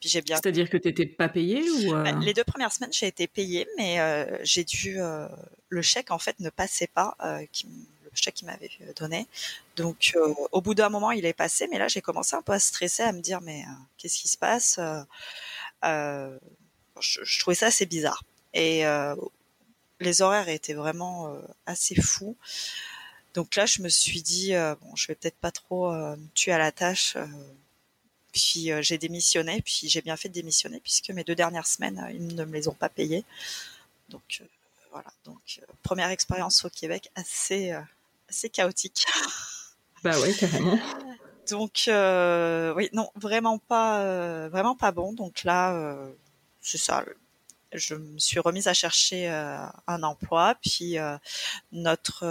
[0.00, 0.36] puis j'ai bien.
[0.36, 3.66] C'est-à-dire que tu n'étais pas payé ou bah, Les deux premières semaines, j'ai été payée,
[3.76, 5.00] mais euh, j'ai dû.
[5.00, 5.28] Euh,
[5.68, 7.16] le chèque, en fait, ne passait pas,
[7.52, 9.28] qui, le chèque qu'il m'avait donné.
[9.76, 10.16] Donc,
[10.50, 13.04] au bout d'un moment, il est passé, mais là, j'ai commencé un peu à stresser,
[13.04, 13.64] à me dire, mais
[13.96, 14.80] qu'est-ce qui se passe
[15.82, 16.38] je,
[17.22, 18.24] je, trouvais ça assez bizarre.
[18.52, 18.82] Et
[20.00, 21.32] les horaires étaient vraiment
[21.66, 22.36] assez fous.
[23.34, 26.58] Donc là, je me suis dit, bon, je vais peut-être pas trop me tuer à
[26.58, 27.16] la tâche
[28.32, 31.98] puis euh, j'ai démissionné, puis j'ai bien fait de démissionner puisque mes deux dernières semaines,
[31.98, 33.24] euh, ils ne me les ont pas payées.
[34.08, 34.44] Donc euh,
[34.92, 37.72] voilà, donc première expérience au Québec assez
[38.28, 39.06] assez chaotique.
[40.02, 40.78] Bah oui, carrément.
[41.50, 45.12] Donc oui, non, vraiment pas vraiment pas bon.
[45.12, 46.08] Donc là,
[46.62, 47.04] c'est ça.
[47.74, 50.96] Je me suis remise à chercher un emploi, puis
[51.70, 52.24] notre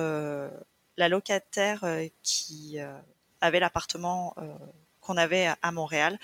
[0.99, 1.83] la locataire
[2.21, 2.77] qui
[3.41, 4.35] avait l'appartement
[5.01, 6.19] qu'on avait à Montréal,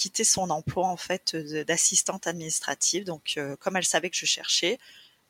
[0.00, 3.04] quitter son emploi en fait d'assistante administrative.
[3.04, 4.78] Donc, euh, comme elle savait que je cherchais,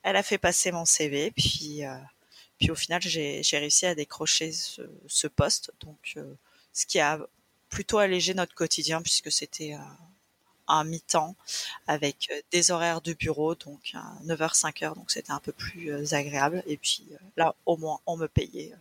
[0.05, 1.97] elle a fait passer mon CV, puis euh,
[2.59, 5.73] puis au final j'ai réussi à décrocher ce, poste.
[5.81, 6.35] Donc, euh,
[6.73, 7.19] ce qui a
[7.69, 9.77] plutôt allégé notre quotidien puisque c'était
[10.69, 11.35] un mi-temps
[11.89, 16.63] avec des horaires de bureau, donc 9h, 5h, donc c'était un peu plus agréable.
[16.67, 18.73] Et puis là, au moins, on me payait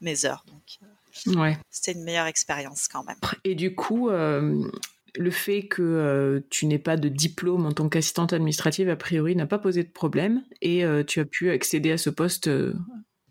[0.00, 0.44] mes heures.
[0.46, 0.78] Donc,
[1.26, 1.58] Ouais.
[1.70, 3.16] C'était une meilleure expérience quand même.
[3.44, 4.70] Et du coup, euh,
[5.14, 9.36] le fait que euh, tu n'aies pas de diplôme en tant qu'assistante administrative, a priori,
[9.36, 12.50] n'a pas posé de problème et euh, tu as pu accéder à ce poste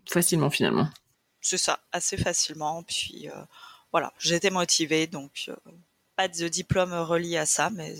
[0.06, 0.88] facilement finalement.
[1.40, 2.82] C'est ça, assez facilement.
[2.82, 3.28] Puis
[3.92, 5.50] voilà, j'étais motivée, donc
[6.16, 7.94] pas de diplôme relié à ça, mais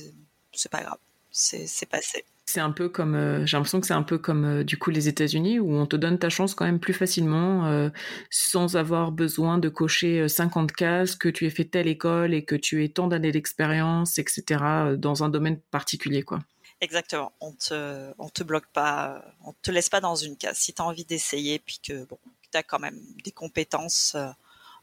[0.52, 0.98] c'est pas grave,
[1.30, 2.24] c'est passé.
[2.48, 4.88] C'est un peu comme, euh, j'ai l'impression que c'est un peu comme euh, du coup
[4.88, 7.90] les États-Unis où on te donne ta chance quand même plus facilement euh,
[8.30, 12.54] sans avoir besoin de cocher 50 cases, que tu aies fait telle école et que
[12.54, 14.64] tu aies tant d'années d'expérience, etc.
[14.96, 16.38] dans un domaine particulier quoi.
[16.80, 17.32] Exactement.
[17.42, 20.56] On te, on te bloque pas, on te laisse pas dans une case.
[20.56, 22.18] Si tu as envie d'essayer, puis que bon,
[22.50, 24.16] tu as quand même des compétences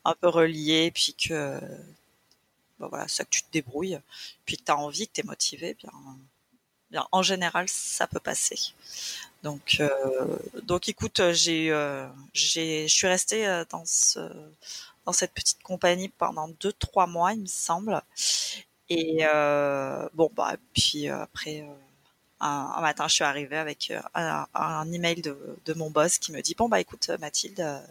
[0.04, 1.60] un peu reliées, puis que
[2.80, 4.00] bah voilà, ça que tu te débrouilles,
[4.46, 5.90] puis que tu as envie, que tu es motivé, bien,
[7.12, 8.58] en général, ça peut passer.
[9.44, 14.20] Donc, euh, donc écoute, j'ai, euh, j'ai, je suis restée euh, dans ce,
[15.06, 18.02] dans cette petite compagnie pendant deux, trois mois, il me semble.
[18.90, 21.64] Et euh, bon, bah, puis après,
[22.40, 26.42] un, matin, je suis arrivée avec un, un email de, de, mon boss qui me
[26.42, 27.82] dit bon bah écoute Mathilde,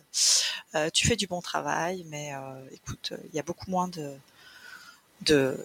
[0.74, 2.33] euh, tu fais du bon travail, mais
[2.72, 4.12] écoute, il y a beaucoup moins de
[5.22, 5.57] de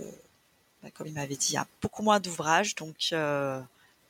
[0.94, 3.62] comme il m'avait dit, il y a beaucoup moins d'ouvrages, donc euh,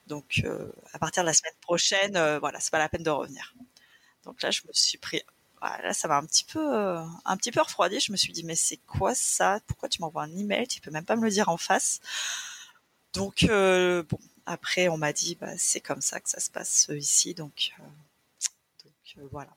[0.08, 3.10] donc euh, à partir de la semaine prochaine, euh, voilà, c'est pas la peine de
[3.10, 3.53] revenir.
[4.25, 5.21] Donc là, je me suis pris,
[5.62, 6.60] voilà, ça m'a un petit peu
[7.25, 7.99] un petit peu refroidi.
[7.99, 9.60] Je me suis dit mais c'est quoi ça?
[9.67, 10.67] Pourquoi tu m'envoies un email?
[10.67, 11.99] Tu peux même pas me le dire en face.
[13.13, 17.34] Donc bon, après on m'a dit bah c'est comme ça que ça se passe ici,
[17.34, 17.73] donc
[19.19, 19.49] donc voilà.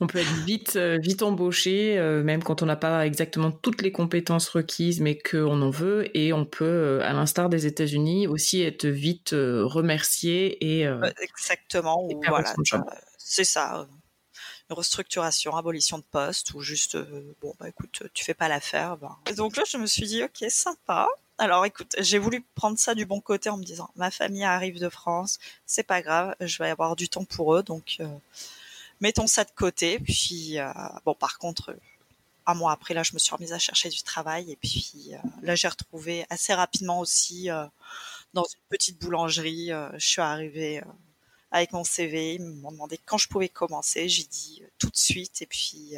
[0.00, 3.82] On peut être vite, euh, vite embauché, euh, même quand on n'a pas exactement toutes
[3.82, 6.16] les compétences requises, mais qu'on en veut.
[6.16, 10.88] Et on peut, euh, à l'instar des États-Unis, aussi être vite remercié et
[11.20, 12.08] exactement.
[12.26, 12.54] voilà,
[13.18, 13.86] c'est ça.
[14.68, 16.96] Une restructuration, abolition de poste, ou juste
[17.40, 18.96] bon bah écoute, tu fais pas l'affaire.
[18.98, 19.16] Ben.
[19.36, 21.08] donc là, je me suis dit ok, sympa.
[21.38, 24.78] Alors écoute, j'ai voulu prendre ça du bon côté en me disant ma famille arrive
[24.78, 27.98] de France, c'est pas grave, je vais avoir du temps pour eux, donc
[29.00, 29.98] mettons ça de côté.
[29.98, 30.70] Puis euh,
[31.04, 31.76] bon, par contre,
[32.46, 35.16] un mois après, là, je me suis remise à chercher du travail et puis euh,
[35.42, 37.64] là, j'ai retrouvé assez rapidement aussi euh,
[38.34, 39.70] dans une petite boulangerie.
[39.94, 40.82] je suis arrivée
[41.50, 42.34] avec mon CV.
[42.34, 44.08] Ils m'ont demandé quand je pouvais commencer.
[44.08, 45.94] J'ai dit tout de suite et puis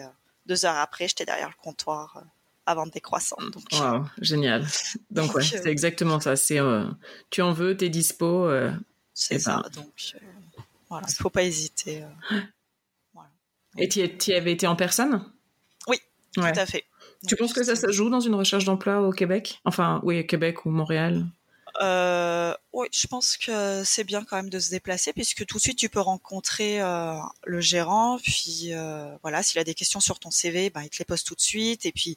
[0.46, 2.22] deux heures après, j'étais derrière le comptoir
[2.64, 3.36] à vendre des croissants.
[3.52, 3.64] Donc,
[4.20, 4.66] génial.
[5.10, 6.36] Donc, ouais, c'est exactement ça.
[6.36, 6.58] C'est
[7.28, 8.50] tu en veux, t'es dispo.
[9.12, 9.62] c'est ça.
[9.62, 10.14] Ben donc
[10.88, 12.04] voilà, il faut pas hésiter.
[13.78, 15.24] Et tu y avais été en personne?
[15.86, 15.98] Oui,
[16.34, 16.84] tout à fait.
[17.26, 19.60] Tu penses que ça se joue dans une recherche d'emploi au Québec?
[19.64, 21.26] Enfin, oui, Québec ou Montréal?
[21.80, 25.62] Euh, oui, je pense que c'est bien quand même de se déplacer puisque tout de
[25.62, 28.18] suite tu peux rencontrer euh, le gérant.
[28.18, 31.24] Puis euh, voilà, s'il a des questions sur ton CV, ben, il te les pose
[31.24, 31.86] tout de suite.
[31.86, 32.16] Et puis,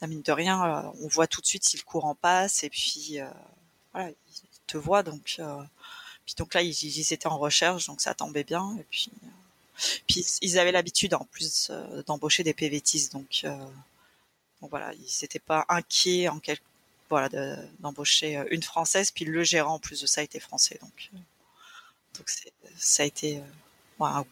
[0.00, 2.62] la mine de rien, on voit tout de suite si le courant passe.
[2.64, 3.18] Et puis
[3.92, 5.02] voilà, il te voit.
[5.02, 5.40] Donc,
[6.26, 8.76] puis donc là, ils, ils, étaient en recherche, donc ça tombait bien.
[8.78, 9.10] Et puis
[10.06, 13.56] puis ils avaient l'habitude en plus euh, d'embaucher des PVTistes, donc, euh,
[14.60, 16.62] donc voilà, ils n'étaient pas inquiets en quelque
[17.10, 17.28] voilà
[17.80, 19.10] d'embaucher euh, une française.
[19.10, 21.10] Puis le gérant en plus de ça était français, donc
[22.16, 22.30] donc
[22.76, 23.42] ça a été
[24.00, 24.24] un,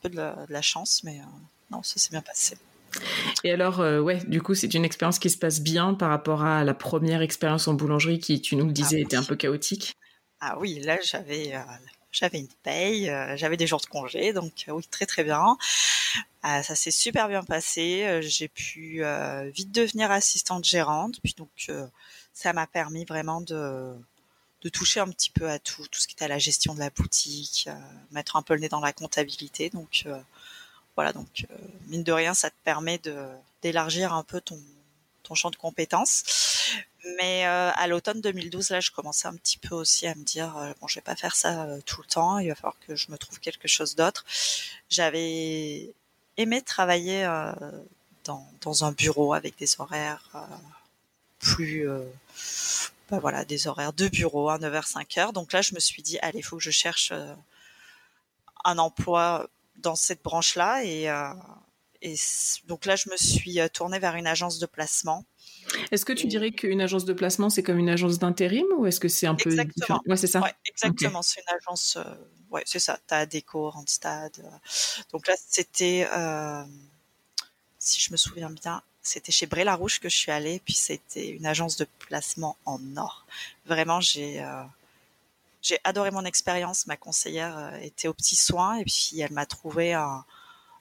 [0.00, 0.16] peu de
[0.48, 1.20] la, chance, mais
[1.70, 2.56] non, ça s'est bien passé.
[3.44, 6.64] Et alors, ouais, du coup, c'est une expérience qui se passe bien par rapport à
[6.64, 9.94] la première expérience en boulangerie qui, tu nous le disais, ah était un peu chaotique?
[10.40, 11.54] Ah oui, là, j'avais
[12.12, 15.56] j'avais une paye, euh, j'avais des jours de congé, donc euh, oui, très très bien.
[16.44, 18.20] Euh, ça s'est super bien passé.
[18.22, 19.02] J'ai pu
[19.54, 21.70] vite devenir assistante gérante, puis donc
[22.32, 23.94] ça m'a permis vraiment de
[24.62, 26.80] de toucher un petit peu à tout, tout ce qui était à la gestion de
[26.80, 27.68] la boutique,
[28.10, 29.70] mettre un peu le nez dans la comptabilité.
[29.70, 30.04] Donc
[30.96, 31.46] voilà, donc
[31.88, 33.00] mine de rien, ça te permet
[33.62, 34.58] d'élargir un peu ton
[35.28, 36.24] ton champ de compétences.
[37.16, 40.56] Mais euh, à l'automne 2012, là, je commençais un petit peu aussi à me dire,
[40.56, 42.38] euh, bon, je vais pas faire ça euh, tout le temps.
[42.38, 44.24] Il va falloir que je me trouve quelque chose d'autre.
[44.90, 45.92] J'avais
[46.36, 47.24] aimé travailler
[48.24, 50.30] dans, un bureau avec des horaires
[51.38, 51.88] plus,
[53.10, 55.32] bah voilà, des horaires de bureau, à 9h, 5h.
[55.32, 57.12] Donc là, je me suis dit, allez, faut que je cherche
[58.64, 60.84] un emploi dans cette branche-là.
[60.84, 61.08] Et,
[62.02, 62.14] et
[62.66, 65.24] donc là, je me suis tournée vers une agence de placement
[65.90, 69.00] est-ce que tu dirais qu'une agence de placement, c'est comme une agence d'intérim ou est-ce
[69.00, 70.00] que c'est un peu différent?
[70.06, 70.42] Ouais, c'est ça.
[70.64, 71.96] exactement, c'est une agence.
[71.96, 72.14] Euh,
[72.50, 72.98] ouais, c'est ça.
[73.06, 74.32] T'as Déco, Randstad.
[74.38, 74.48] Euh.
[75.12, 76.64] Donc là, c'était, euh,
[77.78, 81.28] si je me souviens bien, c'était chez Bray Larouche que je suis allée, puis c'était
[81.28, 83.26] une agence de placement en or.
[83.66, 84.44] Vraiment, j'ai
[85.60, 86.86] j'ai adoré mon expérience.
[86.86, 90.24] Ma conseillère était au petit soin et puis elle m'a trouvé un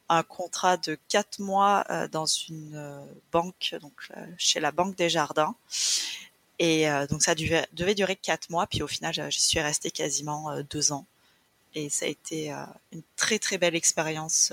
[0.10, 4.95] un contrat de quatre mois euh, dans une euh, banque, donc euh, chez la Banque
[4.95, 5.55] des Jardins.
[6.60, 10.60] Et donc ça devait, devait durer quatre mois, puis au final j'y suis restée quasiment
[10.72, 11.05] deux ans.
[11.76, 12.49] Et ça a été
[12.91, 14.51] une très très belle expérience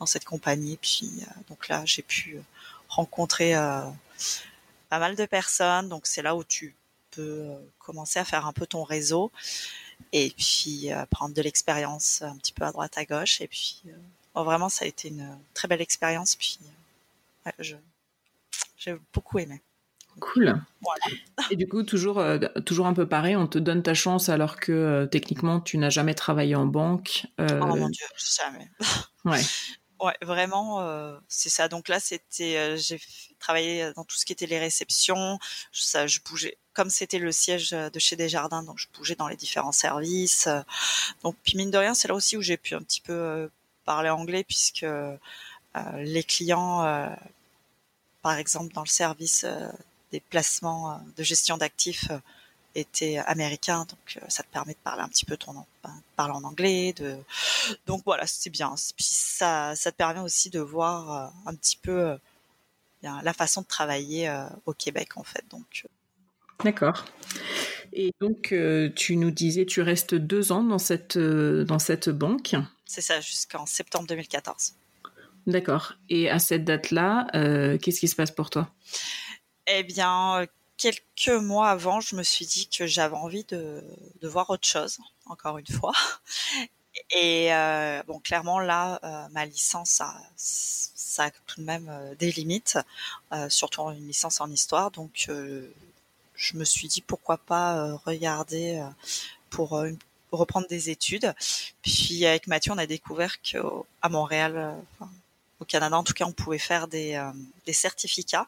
[0.00, 0.78] dans cette compagnie.
[0.78, 1.10] Puis
[1.50, 2.38] donc là j'ai pu
[2.88, 5.90] rencontrer pas mal de personnes.
[5.90, 6.74] Donc c'est là où tu
[7.10, 9.30] peux commencer à faire un peu ton réseau
[10.12, 13.42] et puis prendre de l'expérience un petit peu à droite à gauche.
[13.42, 13.82] Et puis
[14.36, 16.36] Oh, vraiment, ça a été une très belle expérience.
[16.36, 16.58] Puis,
[18.76, 19.60] j'ai beaucoup aimé.
[20.20, 20.62] Cool.
[21.50, 22.22] Et du coup, toujours,
[22.64, 26.14] toujours un peu pareil, on te donne ta chance alors que techniquement, tu n'as jamais
[26.14, 27.26] travaillé en banque.
[27.38, 27.44] Oh
[27.76, 28.70] mon Dieu, jamais.
[29.24, 29.42] ouais.
[30.00, 31.68] Ouais, vraiment, euh, c'est ça.
[31.68, 33.00] Donc là, c'était, euh, j'ai
[33.38, 35.38] travaillé dans tout ce qui était les réceptions.
[35.72, 39.36] Ça, je bougeais, comme c'était le siège de chez Desjardins, donc je bougeais dans les
[39.36, 40.48] différents services.
[41.22, 43.48] Donc, puis mine de rien, c'est là aussi où j'ai pu un petit peu euh,
[43.86, 44.86] parler anglais, puisque
[45.96, 47.16] les clients,
[48.22, 49.46] par exemple, dans le service
[50.12, 52.10] des placements de gestion d'actifs,
[52.76, 56.34] était américain, donc euh, ça te permet de parler un petit peu ton ben, parler
[56.34, 56.94] en anglais,
[57.86, 58.74] donc voilà, c'est bien.
[58.96, 62.16] Puis ça, ça te permet aussi de voir euh, un petit peu euh,
[63.02, 64.32] la façon de travailler
[64.64, 65.44] au Québec en fait.
[65.50, 65.86] Donc
[66.64, 67.04] D'accord.
[67.92, 68.52] Et donc,
[68.96, 72.56] tu nous disais, tu restes deux ans dans cette, dans cette banque
[72.86, 74.74] C'est ça, jusqu'en septembre 2014.
[75.46, 75.92] D'accord.
[76.08, 77.26] Et à cette date-là,
[77.78, 78.68] qu'est-ce qui se passe pour toi?
[79.66, 83.82] Eh bien, quelques mois avant, je me suis dit que j'avais envie de,
[84.20, 85.92] de, voir autre chose, encore une fois.
[87.10, 92.14] Et euh, bon, clairement là, euh, ma licence, ça, ça, a tout de même euh,
[92.14, 92.78] des limites,
[93.32, 94.90] euh, surtout une licence en histoire.
[94.90, 95.70] Donc, euh,
[96.34, 98.86] je me suis dit pourquoi pas regarder
[99.48, 99.82] pour
[100.32, 101.34] reprendre des études.
[101.82, 104.76] Puis avec Mathieu, on a découvert qu'à Montréal,
[105.60, 107.22] au Canada en tout cas, on pouvait faire des,
[107.64, 108.46] des certificats.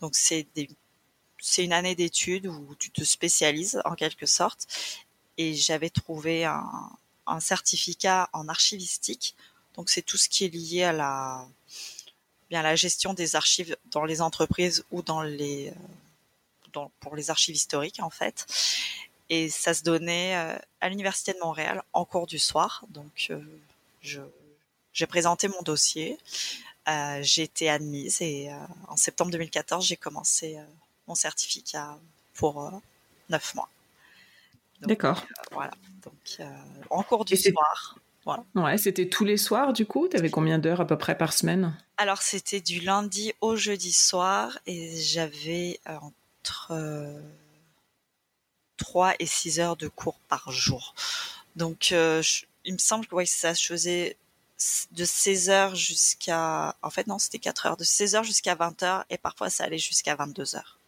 [0.00, 0.68] Donc c'est des
[1.40, 4.66] c'est une année d'études où tu te spécialises en quelque sorte.
[5.36, 6.90] Et j'avais trouvé un,
[7.40, 9.36] certificat en archivistique.
[9.74, 11.46] Donc c'est tout ce qui est lié à la
[12.48, 17.54] bien la gestion des archives dans les entreprises ou dans les euh, pour les archives
[17.54, 18.46] historiques en fait.
[19.30, 22.84] Et ça se donnait euh, à l'université de Montréal en cours du soir.
[22.90, 23.40] Donc euh,
[24.00, 24.20] je
[24.92, 26.18] j'ai présenté mon dossier,
[27.20, 28.50] j'ai été admise et
[28.88, 30.58] en septembre 2014 j'ai commencé
[31.06, 31.98] mon certificat
[32.34, 32.70] pour euh,
[33.30, 33.68] neuf mois.
[34.82, 35.26] D'accord.
[35.30, 35.72] Euh, voilà.
[36.02, 36.44] Donc, euh,
[36.90, 37.96] en cours du soir.
[38.24, 38.44] Voilà.
[38.54, 40.06] Ouais, c'était tous les soirs du coup?
[40.08, 41.76] Tu avais combien d'heures à peu près par semaine?
[41.96, 46.72] Alors c'était du lundi au jeudi soir et j'avais entre
[48.78, 50.94] 3 et 6 heures de cours par jour.
[51.56, 54.16] Donc il me semble que ouais, ça se faisait
[54.92, 56.74] de 16 heures jusqu'à...
[56.82, 57.76] En fait non, c'était 4 heures.
[57.76, 60.78] De 16 heures jusqu'à 20 heures et parfois ça allait jusqu'à 22 heures.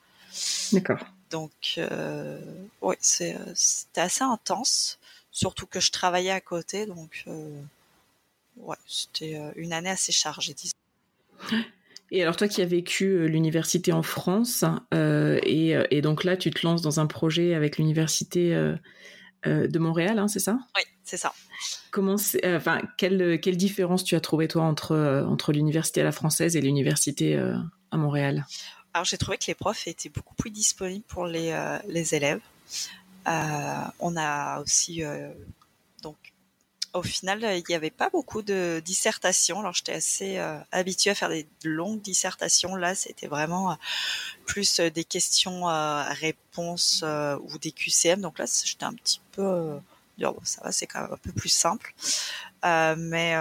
[0.72, 0.98] D'accord.
[1.30, 2.40] Donc, euh,
[2.80, 4.98] ouais, euh, c'était assez intense,
[5.30, 7.62] surtout que je travaillais à côté, donc euh,
[8.56, 10.74] ouais, c'était euh, une année assez chargée, disons.
[12.10, 16.66] Et alors toi qui as vécu l'université en France, et, et, donc là tu te
[16.66, 18.52] lances dans un projet avec l'université
[19.44, 20.58] de Montréal, hein, c'est ça?
[20.76, 21.32] Oui, c'est ça.
[21.90, 26.56] Comment, enfin, quelle, quelle différence tu as trouvé toi entre, entre l'université à la française
[26.56, 27.36] et l'université
[27.90, 28.44] à Montréal?
[28.92, 32.40] Alors j'ai trouvé que les profs étaient beaucoup plus disponibles pour les, euh, les élèves.
[33.28, 35.30] Euh, on a aussi euh,
[36.02, 36.16] donc
[36.92, 39.60] au final il n'y avait pas beaucoup de dissertations.
[39.60, 42.76] Alors j'étais assez euh, habituée à faire des longues dissertations.
[42.76, 43.76] Là c'était vraiment
[44.46, 47.04] plus des questions-réponses
[47.42, 48.20] ou des QCM.
[48.20, 49.78] Donc là j'étais un petit peu
[50.18, 51.94] bon, ça va c'est quand même un peu plus simple.
[52.62, 53.34] mais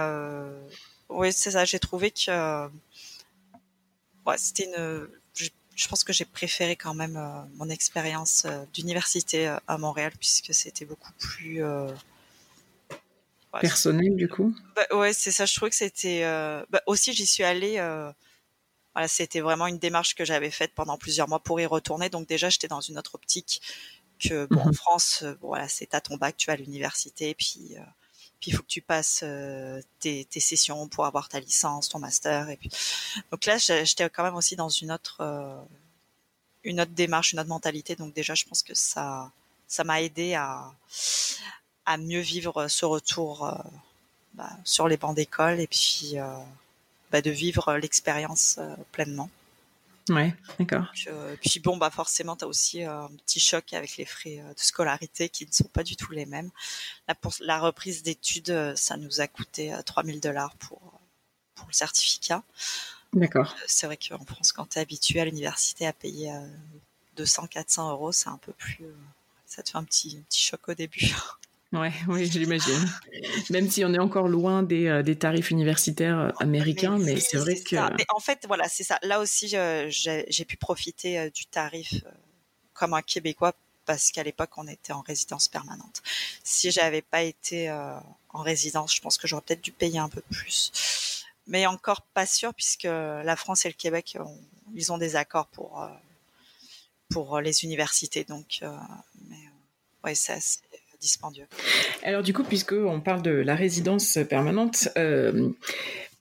[1.08, 1.64] oui c'est ça.
[1.64, 2.68] J'ai trouvé que
[4.26, 5.08] ouais, c'était une
[5.80, 10.12] je pense que j'ai préféré quand même euh, mon expérience euh, d'université euh, à Montréal
[10.18, 11.62] puisque c'était beaucoup plus
[13.60, 14.54] personnel du coup.
[14.76, 15.46] Bah, ouais, c'est ça.
[15.46, 16.22] Je trouvais que c'était
[16.70, 17.76] bah, aussi j'y suis allée.
[18.94, 22.08] voilà, c'était vraiment une démarche que j'avais faite pendant plusieurs mois pour y retourner.
[22.08, 23.60] Donc déjà, j'étais dans une autre optique
[24.18, 24.74] que bon, en mhm.
[24.74, 27.76] France, voilà, c'est à ton bac, tu vas à l'université, puis
[28.40, 29.22] puis il faut que tu passes
[29.98, 32.48] tes, tes, sessions pour avoir ta licence, ton master.
[32.48, 32.70] Et puis
[33.30, 35.22] donc là, j'étais quand même aussi dans une autre
[36.64, 37.96] une autre démarche, une autre mentalité.
[37.96, 39.32] Donc déjà, je pense que ça
[39.66, 40.72] ça m'a aidé à
[41.86, 43.52] à mieux vivre ce retour
[44.34, 46.16] bah, sur les bancs d'école et puis
[47.10, 48.58] bah, de vivre l'expérience
[48.92, 49.30] pleinement.
[50.10, 50.92] Ouais, d'accord.
[51.06, 54.40] Euh, puis bon, bah forcément, tu as aussi euh, un petit choc avec les frais
[54.40, 56.50] euh, de scolarité qui ne sont pas du tout les mêmes.
[57.20, 60.80] Pour la reprise d'études, ça nous a coûté 3000 dollars pour,
[61.54, 62.42] pour le certificat.
[63.12, 63.54] D'accord.
[63.66, 66.32] C'est vrai qu'en France, quand tu es habitué à l'université à payer
[67.16, 68.86] 200, 400 euros, c'est un peu plus...
[69.46, 71.12] ça te fait un petit, un petit choc au début.
[71.72, 72.90] Ouais, oui, j'imagine.
[73.50, 77.36] Même si on est encore loin des, euh, des tarifs universitaires euh, américains, mais, c'est
[77.36, 77.76] vrai que.
[77.96, 78.98] Mais en fait, voilà, c'est ça.
[79.02, 81.94] Là aussi, j'ai pu profiter euh, du tarif
[82.74, 83.54] comme un Québécois
[83.86, 86.02] parce qu'à l'époque, on était en résidence permanente.
[86.44, 90.20] Si j'avais pas été en résidence, je pense que j'aurais peut-être dû payer un peu
[90.30, 91.24] plus.
[91.48, 94.16] Mais encore pas sûr puisque la France et le Québec,
[94.74, 95.84] ils ont des accords pour
[97.08, 98.22] pour les universités.
[98.24, 98.60] Donc,
[99.28, 99.48] mais,
[100.04, 100.60] ouais, c'est assez
[101.00, 101.46] dispendieux.
[102.02, 104.88] Alors du coup, puisque on parle de la résidence permanente,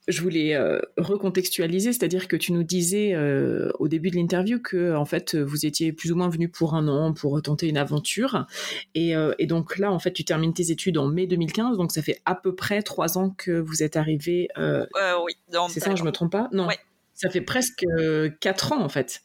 [0.10, 4.96] je voulais euh, recontextualiser, c'est-à-dire que tu nous disais euh, au début de l'interview que
[4.96, 8.46] en fait vous étiez plus ou moins venu pour un an pour tenter une aventure,
[8.96, 12.02] et, euh, donc là en fait tu termines tes études en mai 2015, donc ça
[12.02, 14.50] fait à peu près trois ans que vous êtes arrivé.
[14.58, 15.34] oui,
[15.70, 16.50] c'est ça, je me trompe pas?
[16.52, 16.68] Non,
[17.14, 17.86] ça fait presque
[18.40, 19.22] quatre ans en fait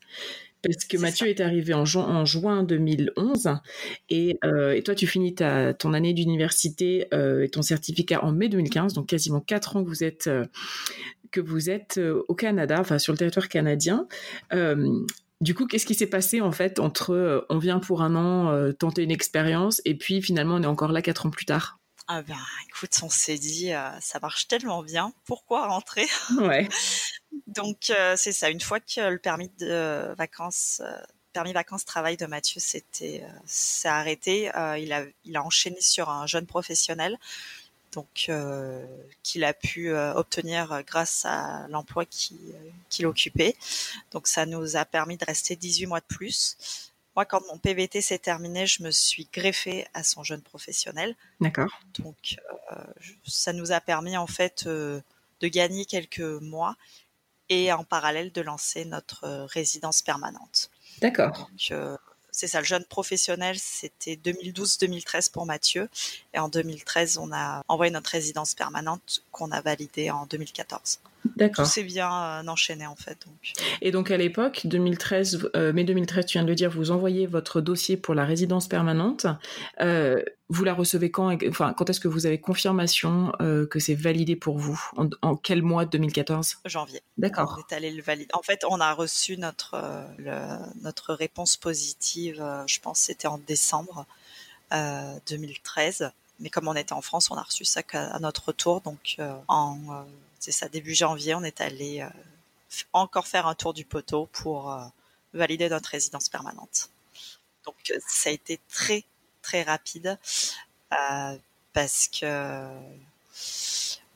[0.68, 3.50] parce que Mathieu est arrivé en, juin 2011
[4.10, 4.38] et,
[4.74, 8.94] et, toi tu finis ta, ton année d'université euh, et ton certificat en mai 2015,
[8.94, 10.44] donc quasiment quatre ans que vous êtes, euh,
[11.30, 14.06] que vous êtes euh, au Canada, enfin sur le territoire canadien.
[15.40, 19.02] du coup, qu'est-ce qui s'est passé en fait entre on vient pour un an tenter
[19.02, 21.78] une expérience et puis finalement on est encore là quatre ans plus tard?
[22.06, 22.36] Ah ben,
[22.68, 26.06] écoute, on s'est dit, ça marche tellement bien, pourquoi rentrer?
[26.38, 26.68] Ouais.
[27.46, 28.50] Donc euh, c'est ça.
[28.50, 30.96] Une fois que le permis de vacances, euh,
[31.32, 36.10] permis vacances travail de Mathieu s'était euh, s'est arrêté, il a il a enchaîné sur
[36.10, 37.18] un jeune professionnel,
[37.92, 38.30] donc
[39.22, 43.56] qu'il a pu obtenir grâce à l'emploi qu'il occupait.
[44.10, 46.90] Donc ça nous a permis de rester 18 mois de plus.
[47.16, 51.14] Moi, quand mon PVT s'est terminé, je me suis greffée à son jeune professionnel.
[51.40, 51.70] D'accord.
[52.00, 52.38] Donc,
[53.24, 55.02] ça nous a permis en fait de
[55.42, 56.74] gagner quelques mois
[57.48, 60.70] et en parallèle de lancer notre euh, résidence permanente.
[61.00, 61.48] D'accord.
[61.70, 61.96] Euh,
[62.30, 65.88] c'est ça, le jeune professionnel, c'était 2012-2013 pour Mathieu.
[66.32, 71.00] Et en 2013, on a envoyé notre résidence permanente qu'on a validée en 2014.
[71.36, 71.64] D'accord.
[71.64, 73.18] Tout s'est bien euh, enchaîné en fait.
[73.26, 73.52] Donc.
[73.80, 77.26] Et donc à l'époque, 2013, euh, mai 2013, tu viens de le dire, vous envoyez
[77.26, 79.26] votre dossier pour la résidence permanente.
[79.80, 84.36] Euh, vous la recevez quand Enfin, quand est-ce que vous avez confirmation que c'est validé
[84.36, 84.80] pour vous?
[85.22, 87.02] En, quel mois de 2014 Janvier.
[87.16, 87.56] D'accord.
[87.58, 88.28] On est allé le valider.
[88.34, 89.74] En fait, on a reçu notre
[90.82, 92.44] notre réponse positive.
[92.66, 94.06] je pense c'était en décembre
[94.70, 96.10] 2013
[96.40, 98.80] mais comme on était en France, on a reçu ça à notre retour.
[98.82, 99.16] Donc
[99.48, 100.04] en
[100.44, 102.08] c'est ça, début janvier, on est allé euh,
[102.92, 104.84] encore faire un tour du poteau pour euh,
[105.32, 106.90] valider notre résidence permanente.
[107.64, 109.04] Donc euh, ça a été très
[109.40, 110.18] très rapide
[111.72, 112.68] parce que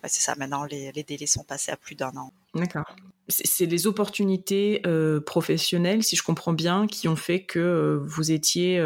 [0.05, 0.35] c'est ça.
[0.37, 2.31] Maintenant, les, délais sont passés à plus d'un an.
[2.55, 2.95] D'accord.
[3.29, 4.81] C'est les opportunités
[5.27, 8.81] professionnelles, si je comprends bien, qui ont fait que vous étiez,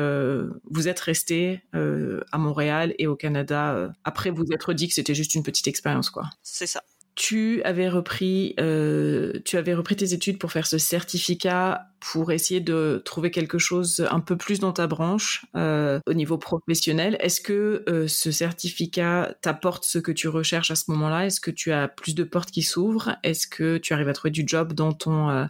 [0.70, 3.93] vous êtes resté à Montréal et au Canada.
[4.05, 6.24] après, vous êtes dit que c'était juste une petite expérience, quoi.
[6.43, 6.82] C'est ça
[7.15, 12.61] tu avais repris, euh, tu avais repris tes études pour faire ce certificat pour essayer
[12.61, 17.17] de trouver quelque chose un peu plus dans ta branche euh, au niveau professionnel.
[17.21, 21.27] Est-ce que euh, ce certificat t'apporte ce que tu recherches à ce moment-là?
[21.27, 23.17] Est-ce que tu as plus de portes qui s'ouvrent?
[23.23, 25.49] Est-ce que tu arrives à trouver du job dans ton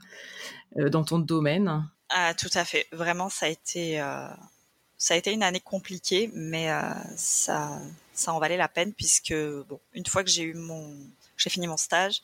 [0.77, 1.89] dans ton domaine?
[2.09, 2.87] Ah, Tout à fait.
[2.93, 3.99] Vraiment, ça a été
[4.99, 6.69] ça a été une année compliquée, mais
[7.17, 7.81] ça
[8.15, 9.35] ça en valait la peine puisque
[9.69, 10.95] bon, une fois que j'ai eu mon
[11.43, 12.23] j'ai fini mon stage,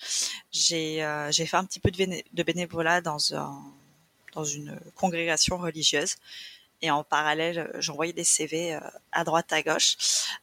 [0.53, 3.19] j'ai euh, j'ai fait un petit peu de, bénévolat dans
[4.45, 6.17] une congrégation religieuse.
[6.81, 9.97] Et en parallèle, j'envoyais des CV euh, à droite, à gauche.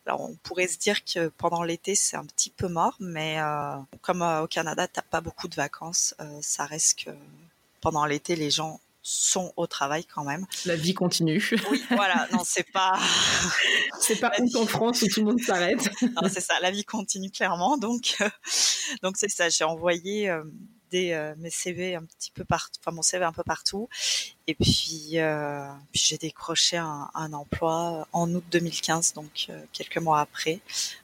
[0.05, 3.77] Alors, on pourrait se dire que pendant l'été, c'est un petit peu mort, mais euh,
[4.01, 7.11] comme au Canada, t'as pas beaucoup de vacances, ça reste que
[7.79, 10.47] pendant l'été, les gens sont au travail quand même.
[10.65, 11.47] La vie continue.
[11.69, 12.27] Oui, voilà.
[12.33, 12.99] Non, c'est pas.
[13.99, 15.91] c'est pas où en France où tout le monde s'arrête.
[16.01, 16.55] non, c'est ça.
[16.59, 17.77] La vie continue clairement.
[17.77, 18.29] Donc, euh,
[19.03, 19.47] donc c'est ça.
[19.49, 20.43] J'ai envoyé euh,
[20.89, 23.87] des euh, mes CV un petit peu partout, enfin mon CV un peu partout.
[24.47, 25.17] Et puis,
[25.91, 30.61] puis j'ai décroché un, un, emploi en août 2015, donc quelques mois après,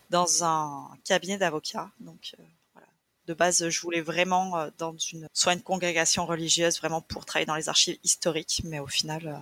[0.09, 1.91] dans un cabinet d'avocats.
[1.99, 2.33] Donc
[3.27, 7.45] de base, je voulais vraiment euh, dans une soit une congrégation religieuse vraiment pour travailler
[7.45, 9.37] dans les archives historiques, mais au final, euh,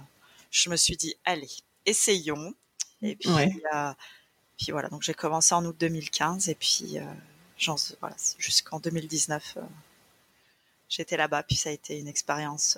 [0.51, 1.49] je me suis dit allez,
[1.85, 2.53] essayons.
[3.01, 3.29] Et puis,
[3.73, 3.93] euh,
[4.57, 6.97] puis voilà, donc j'ai commencé en août 2015 et puis
[8.01, 9.57] voilà, jusqu'en 2019,
[10.89, 11.43] j'étais là-bas.
[11.43, 12.77] Puis ça a été une expérience,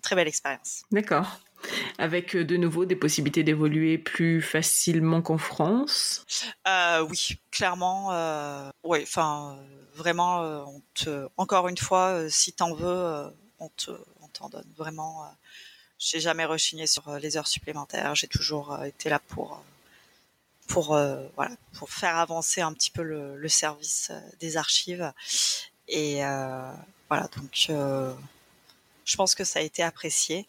[0.00, 0.82] très belle expérience.
[0.90, 1.40] D'accord
[1.98, 6.24] avec euh, de nouveau des possibilités d'évoluer plus facilement qu'en France?
[6.66, 8.12] Euh, Oui, clairement.
[8.12, 9.58] Euh, oui, enfin,
[9.94, 13.90] vraiment, on te, encore une fois, si t'en veux, on te,
[14.20, 14.66] on t'en donne.
[14.76, 15.26] Vraiment,
[15.98, 18.14] j'ai jamais rechigné sur les heures supplémentaires.
[18.14, 19.62] J'ai toujours été là pour,
[20.68, 20.98] pour,
[21.36, 25.12] voilà, pour faire avancer un petit peu le, le service des archives.
[25.88, 26.20] Et
[27.08, 27.70] voilà, donc,
[29.10, 30.46] je pense que ça a été apprécié.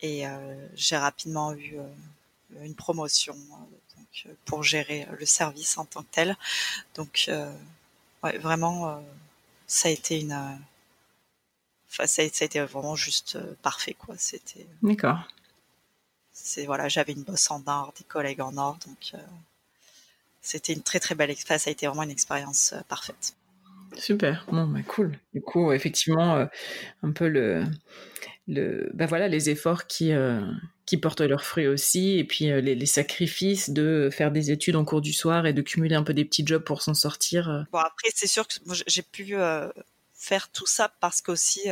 [0.00, 3.36] Et euh, j'ai rapidement eu euh, une promotion
[4.26, 6.36] euh, pour gérer le service en tant que tel.
[6.94, 7.30] Donc,
[8.22, 9.02] vraiment,
[9.66, 10.32] ça a été une
[11.90, 14.14] enfin, ça, a été vraiment juste parfait, quoi.
[14.16, 14.66] C'était.
[14.82, 15.18] D'accord.
[16.32, 19.12] C'est voilà, j'avais une bosse en or, des collègues en or, donc
[20.42, 21.64] c'était une très très belle expérience.
[21.64, 23.34] Ça a été vraiment une expérience parfaite.
[23.96, 25.18] Super, bon, bah cool.
[25.32, 26.46] Du coup, effectivement,
[27.02, 27.64] un peu le,
[28.48, 30.12] le, bah voilà, les efforts qui,
[30.86, 35.00] qui portent leurs fruits aussi, et puis les, sacrifices de faire des études en cours
[35.00, 37.66] du soir et de cumuler un peu des petits jobs pour s'en sortir.
[37.72, 38.54] Bon, après, c'est sûr que
[38.86, 39.34] j'ai pu
[40.12, 41.68] faire tout ça parce qu'aussi,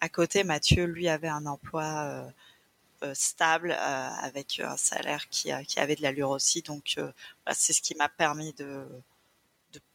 [0.00, 2.32] à côté, Mathieu, lui, avait un emploi
[3.14, 6.62] stable avec un salaire qui, qui avait de l'allure aussi.
[6.62, 6.96] Donc,
[7.52, 8.84] c'est ce qui m'a permis de, de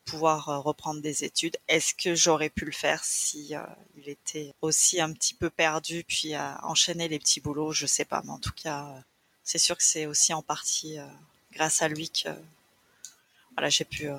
[0.06, 1.58] pouvoir euh, reprendre des études.
[1.68, 3.62] Est-ce que j'aurais pu le faire si euh,
[3.98, 7.72] il était aussi un petit peu perdu puis à enchaîner les petits boulots?
[7.72, 9.00] Je sais pas, mais en tout cas, euh,
[9.44, 10.98] c'est sûr que c'est aussi en partie
[11.54, 12.30] grâce à lui que
[13.54, 14.10] voilà j'ai pu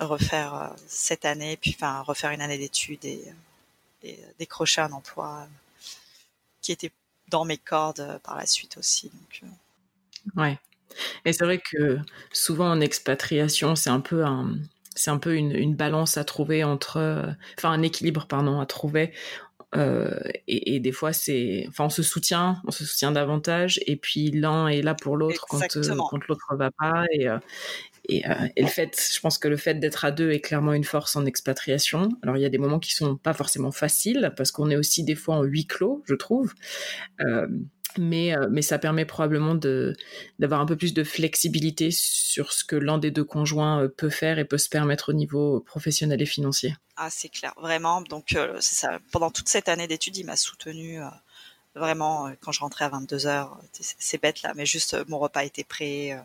[0.00, 3.22] refaire cette année, puis enfin refaire une année d'études et,
[4.38, 5.46] décrocher un emploi
[6.62, 6.92] qui était
[7.28, 9.10] dans mes cordes par la suite aussi.
[9.10, 9.50] Donc,
[10.36, 10.58] ouais.
[11.24, 11.98] Et c'est vrai que
[12.32, 14.56] souvent en expatriation, c'est un peu un,
[14.94, 17.26] c'est un peu une, balance à trouver entre, euh,
[17.58, 19.12] enfin un équilibre pardon à trouver.
[19.76, 24.30] Euh, et, des fois c'est, enfin on se soutient, on se soutient davantage, et puis
[24.30, 27.04] l'un est là pour l'autre quand euh, quand l'autre va pas.
[27.12, 27.26] Et,
[28.08, 28.22] et,
[28.54, 31.16] et, le fait, je pense que le fait d'être à deux est clairement une force
[31.16, 32.10] en expatriation.
[32.22, 35.02] Alors il y a des moments qui sont pas forcément faciles parce qu'on est aussi
[35.02, 36.54] des fois en huis clos, je trouve
[37.98, 39.54] mais, euh, mais ça permet probablement
[40.38, 44.10] d'avoir un peu plus de flexibilité sur ce que l'un des deux conjoints euh, peut
[44.10, 46.76] faire et peut se permettre au niveau professionnel et financier.
[46.96, 48.02] Ah, c'est clair, vraiment.
[48.02, 48.98] Donc, euh, c'est ça.
[49.12, 50.98] Pendant toute cette année d'études, il m'a soutenu
[51.74, 53.58] vraiment quand je rentrais à 22 heures.
[53.72, 56.16] C'est bête là, mais juste mon repas était prêt,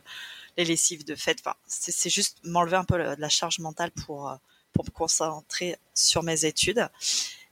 [0.57, 1.39] les lessives de fête.
[1.41, 4.29] Enfin, c'est juste m'enlever un peu de la charge mentale pour
[4.77, 6.87] me concentrer sur mes études.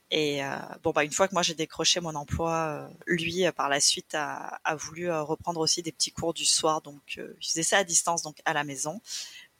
[0.09, 3.51] Et euh, bon, bah, une fois que moi j'ai décroché mon emploi, euh, lui, euh,
[3.51, 6.81] par la suite, a, a voulu reprendre aussi des petits cours du soir.
[6.81, 9.01] Donc, il faisait ça à distance, donc à la maison.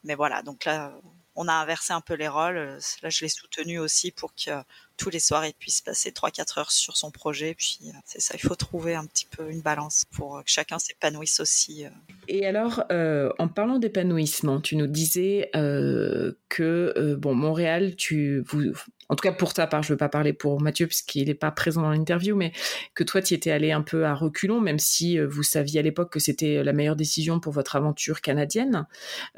[0.04, 0.92] Mais voilà, donc là,
[1.34, 2.78] on a inversé un peu les rôles.
[3.02, 4.50] Là, je l'ai soutenu aussi pour que
[4.96, 7.54] tous les soirs, il puisse passer 3-4 heures sur son projet.
[7.54, 11.40] Puis, c'est ça, il faut trouver un petit peu une balance pour que chacun s'épanouisse
[11.40, 11.84] aussi.
[12.28, 18.72] Et alors, en parlant d'épanouissement, tu nous disais que, bon, Montréal, tu, vous,
[19.08, 21.34] en tout cas pour ta part, je ne veux pas parler pour Mathieu puisqu'il n'est
[21.34, 22.52] pas présent dans l'interview, mais
[22.94, 25.82] que toi, tu étais allé un peu à reculons, même si euh, vous saviez à
[25.82, 28.86] l'époque que c'était la meilleure décision pour votre aventure canadienne.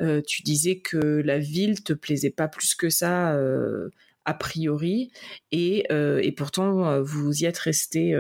[0.01, 3.33] Euh, tu disais que la ville te plaisait pas plus que ça.
[3.35, 3.91] Euh,
[4.25, 5.11] a priori,
[5.51, 8.15] et, et pourtant vous y êtes resté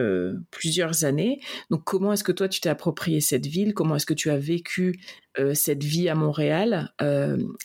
[0.50, 1.40] plusieurs années.
[1.70, 3.74] Donc comment est-ce que toi tu t'es approprié cette ville?
[3.74, 5.00] Comment est-ce que tu as vécu
[5.54, 6.92] cette vie à Montréal?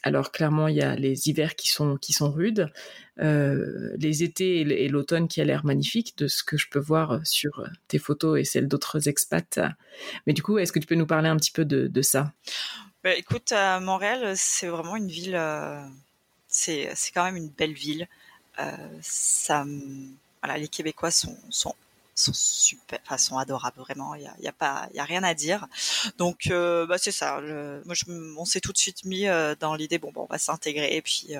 [0.03, 2.71] Alors clairement il y a les hivers qui sont qui sont rudes,
[3.21, 7.25] euh, les étés et l'automne qui a l'air magnifique de ce que je peux voir
[7.25, 9.59] sur tes photos et celles d'autres expats.
[10.27, 12.33] Mais du coup, est-ce que tu peux nous parler un petit peu de, ça?
[13.03, 15.81] Bah, Écoute, Montréal, c'est vraiment une ville, euh,
[16.47, 18.07] c'est quand même une belle ville.
[18.59, 19.65] Euh, ça,
[20.41, 21.75] voilà, les Québécois sont, sont
[22.17, 24.15] sont super, enfin, sont adorables vraiment.
[24.15, 25.67] Il y a, y a, pas, il y a rien à dire.
[26.17, 27.41] Donc, bah, c'est ça.
[27.41, 28.05] moi, je,
[28.37, 29.25] on s'est tout de suite mis
[29.59, 31.35] dans l'idée, bon, bon, on va s'intégrer et puis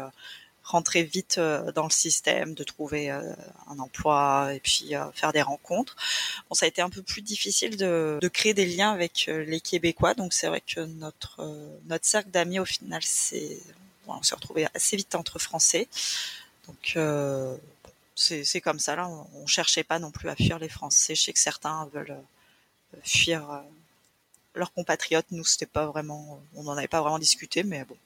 [0.65, 3.21] rentrer vite euh, dans le système, de trouver euh,
[3.67, 5.95] un emploi et puis euh, faire des rencontres.
[6.49, 9.61] Bon, ça a été un peu plus difficile de, de créer des liens avec les
[9.61, 11.41] Québécois, donc c'est vrai que notre
[11.87, 13.59] notre cercle d'amis au final, c'est
[14.07, 15.87] on s'est retrouvé assez vite entre Français.
[16.67, 16.97] Donc
[18.15, 19.07] c'est comme ça là.
[19.07, 21.15] On, on, cherchait pas non plus à fuir les Français.
[21.15, 22.17] Je sais que certains veulent
[23.03, 23.63] fuir
[24.55, 25.27] leurs compatriotes.
[25.31, 27.97] Nous, c'était pas vraiment, on n'en avait pas vraiment discuté, mais bon,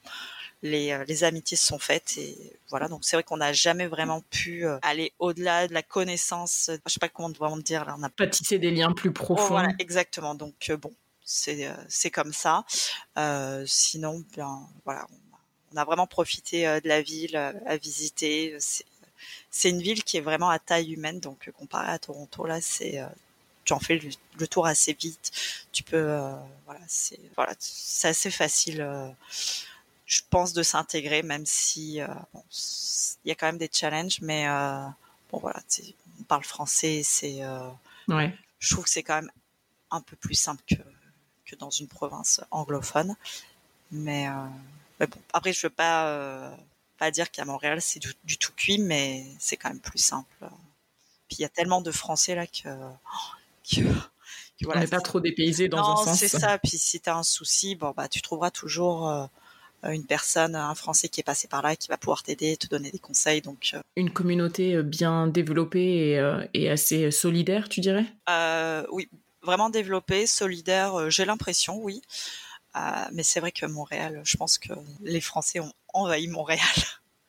[0.62, 2.36] les, euh, les amitiés se sont faites et
[2.70, 6.70] voilà donc c'est vrai qu'on n'a jamais vraiment pu euh, aller au-delà de la connaissance
[6.86, 9.44] je sais pas comment vraiment dire là on n'a pas tissé des liens plus profonds
[9.46, 10.94] oh, voilà exactement donc euh, bon
[11.24, 12.66] c'est c'est comme ça
[13.18, 15.08] euh, sinon bien voilà
[15.74, 18.58] on a, vraiment profité de la ville à visiter.
[19.52, 23.02] C'est une ville qui est vraiment à taille humaine donc comparé à Toronto là c'est
[23.66, 24.00] tu en fais
[24.40, 25.32] le, tour assez vite.
[25.72, 26.18] Tu peux
[26.66, 28.86] voilà c'est voilà c'est assez facile
[30.10, 32.08] je pense, de s'intégrer, même si euh,
[33.24, 34.84] il y a quand même des challenges, mais euh,
[35.32, 35.62] bon voilà,
[36.20, 37.70] on parle français, c'est, euh,
[38.08, 38.36] ouais.
[38.58, 39.32] je trouve que c'est quand même
[39.92, 40.82] un peu plus simple que,
[41.46, 43.16] que dans une province anglophone,
[43.92, 44.28] mais,
[45.00, 46.56] mais bon, après je veux pas
[46.98, 50.36] pas dire qu'à Montréal c'est du, tout cuit, mais c'est quand même plus simple.
[51.28, 52.70] Puis il y a tellement de Français là que,
[53.72, 53.82] que
[54.62, 56.08] voilà, on n'est pas trop dépaysé dans un sens.
[56.08, 56.58] Non, c'est ça.
[56.60, 59.30] Puis si tu as un souci, bon bah tu trouveras toujours
[59.84, 62.92] une personne, un Français qui est passé par là, qui va pouvoir t'aider, te donner
[62.92, 63.42] des conseils.
[63.42, 66.20] Donc une communauté bien développée
[66.54, 68.06] et, assez solidaire, tu dirais?
[68.92, 69.10] Oui,
[69.42, 71.10] vraiment développée, solidaire.
[71.10, 72.02] J'ai l'impression, oui.
[73.12, 76.60] Mais c'est vrai que Montréal, je pense que les Français ont envahi Montréal.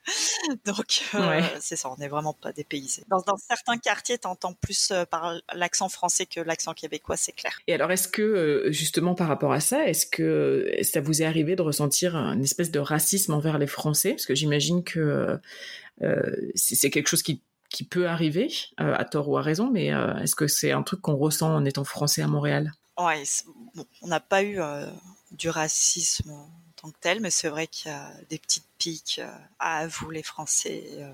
[0.65, 3.05] Donc, euh, c'est ça, on n'est vraiment pas dépaysé.
[3.09, 7.33] Dans, dans certains quartiers, tu entends plus euh, par l'accent français que l'accent québécois, c'est
[7.33, 7.53] clair.
[7.67, 11.27] Et alors, est-ce que, euh, justement, par rapport à ça, est-ce que ça vous est
[11.27, 14.11] arrivé de ressentir une espèce de racisme envers les Français?
[14.11, 15.39] Parce que j'imagine que
[16.55, 19.89] c'est quelque chose qui, qui peut arriver, à tort ou à raison, mais
[20.23, 22.73] est-ce que c'est un truc qu'on ressent en étant français à Montréal?
[22.99, 23.23] Ouais,
[24.03, 24.59] on n'a pas eu
[25.31, 26.35] du racisme
[26.81, 30.11] tant que tel, mais c'est vrai qu'il y a des petites piques euh, à vous
[30.11, 30.85] les Français.
[30.93, 31.13] Euh,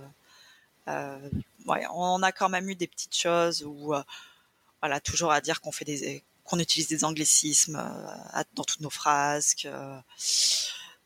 [0.88, 1.30] euh,
[1.66, 3.92] ouais, on a quand même eu des petites choses où,
[4.80, 7.82] voilà, toujours à dire qu'on fait des, qu'on utilise des anglicismes
[8.54, 9.54] dans toutes nos phrases.
[9.54, 9.68] Que...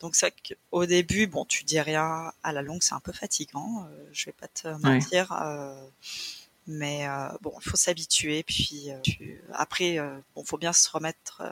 [0.01, 2.31] Donc c'est vrai qu'au début, bon, tu dis rien.
[2.43, 3.89] À la longue, c'est un peu fatigant.
[4.13, 5.33] je vais pas te mentir.
[6.67, 7.07] mais
[7.41, 8.43] bon, il faut s'habituer.
[8.43, 8.91] Puis
[9.55, 9.99] après,
[10.35, 11.43] bon, faut bien se remettre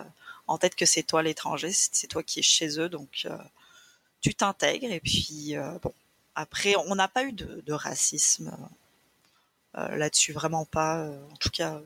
[0.49, 3.37] en tête que c'est toi l'étranger, c'est toi qui es chez eux, donc euh,
[4.21, 4.91] tu t'intègres.
[4.91, 5.93] Et puis, euh, bon,
[6.35, 8.57] après, on n'a pas eu de, racisme
[9.77, 11.07] euh, là-dessus, vraiment pas.
[11.31, 11.81] en tout cas,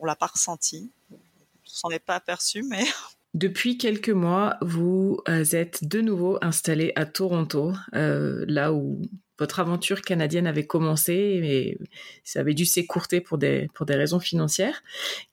[0.00, 0.90] on l'a pas ressenti.
[1.12, 1.18] On
[1.64, 2.84] s'en est pas aperçu, mais.
[3.34, 9.02] Depuis quelques mois, vous êtes de nouveau installé à Toronto, là où
[9.38, 11.76] votre aventure canadienne avait commencé, mais
[12.24, 14.82] ça avait dû s'écourter pour des, pour des raisons financières.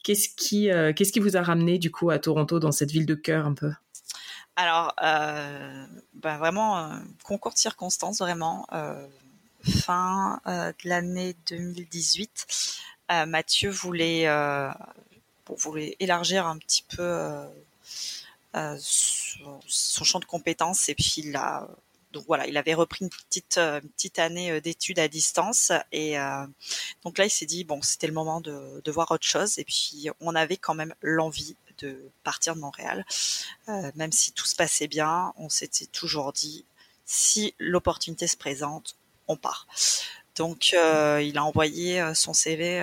[0.04, 3.06] Qu'est-ce qui, euh, qu'est-ce qui vous a ramené du coup à Toronto, dans cette ville
[3.06, 3.72] de cœur un peu?
[4.56, 8.68] Alors, euh, ben vraiment, euh, concours de circonstances, vraiment.
[9.64, 12.78] fin de l'année 2018,
[13.28, 14.28] Mathieu voulait,
[15.48, 17.46] voulait élargir un petit peu
[18.54, 21.68] son, son, champ de compétences et puis il a
[22.14, 23.82] donc voilà, il avait repris une petite euh,
[24.18, 26.46] année euh, d'études à distance et euh,
[27.04, 29.66] donc là il s'est dit bon c'était le moment de, de, voir autre chose et
[29.66, 33.04] puis on avait quand même l'envie de partir de Montréal,
[33.96, 36.66] même si tout se passait bien, on s'était toujours dit
[37.04, 38.96] si l'opportunité se présente,
[39.28, 39.68] on part.
[40.36, 42.80] Donc il a envoyé son CV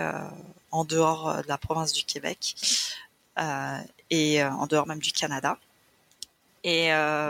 [0.72, 2.56] en dehors de la province du Québec
[4.10, 5.56] et en dehors même du Canada.
[6.64, 7.28] Et euh,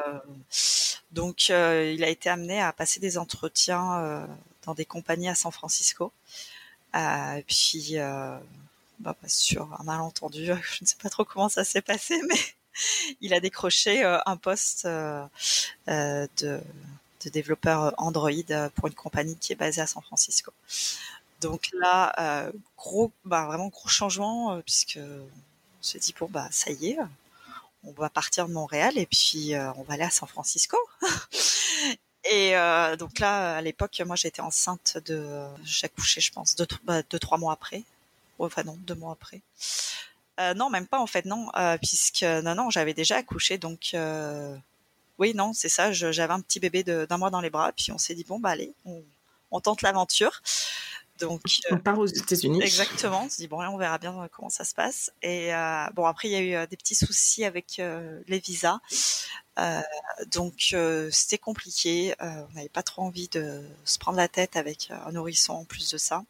[1.12, 4.26] donc, euh, il a été amené à passer des entretiens euh,
[4.64, 6.12] dans des compagnies à San Francisco.
[7.46, 7.96] Puis,
[8.98, 12.40] bah, sur un malentendu, je ne sais pas trop comment ça s'est passé, mais
[13.20, 15.28] il a décroché un poste de,
[15.86, 16.60] de,
[17.30, 18.30] développeur Android
[18.74, 20.52] pour une compagnie qui est basée à San Francisco.
[21.40, 26.90] Donc là, gros, bah, vraiment gros changement, puisque on s'est dit bon bah ça y
[26.90, 26.98] est,
[27.82, 30.76] on va partir de Montréal et puis euh, on va aller à San Francisco.
[32.30, 37.02] et euh, donc là, à l'époque, moi j'étais enceinte de, j'ai je pense, deux, bah,
[37.08, 37.82] deux, trois mois après.
[38.38, 39.40] Enfin non, deux mois après.
[40.40, 41.48] Euh, non, même pas en fait, non,
[41.82, 43.94] puisque non, non, j'avais déjà accouché, donc
[45.18, 45.92] oui, non, c'est ça.
[45.92, 48.50] J'avais un petit bébé d'un mois dans les bras, puis on s'est dit bon bah
[48.50, 48.72] allez,
[49.50, 50.40] on tente l'aventure.
[51.20, 52.62] Donc, on part aux États-Unis.
[52.62, 53.24] Exactement.
[53.24, 55.12] On se dit bon, on verra bien comment ça se passe.
[55.22, 58.38] Et euh, bon, après, il y a eu euh, des petits soucis avec euh, les
[58.38, 58.78] visas.
[60.32, 60.74] donc,
[61.10, 62.14] c'était compliqué.
[62.20, 65.90] on n'avait pas trop envie de se prendre la tête avec un nourrisson en plus
[65.90, 66.24] de ça.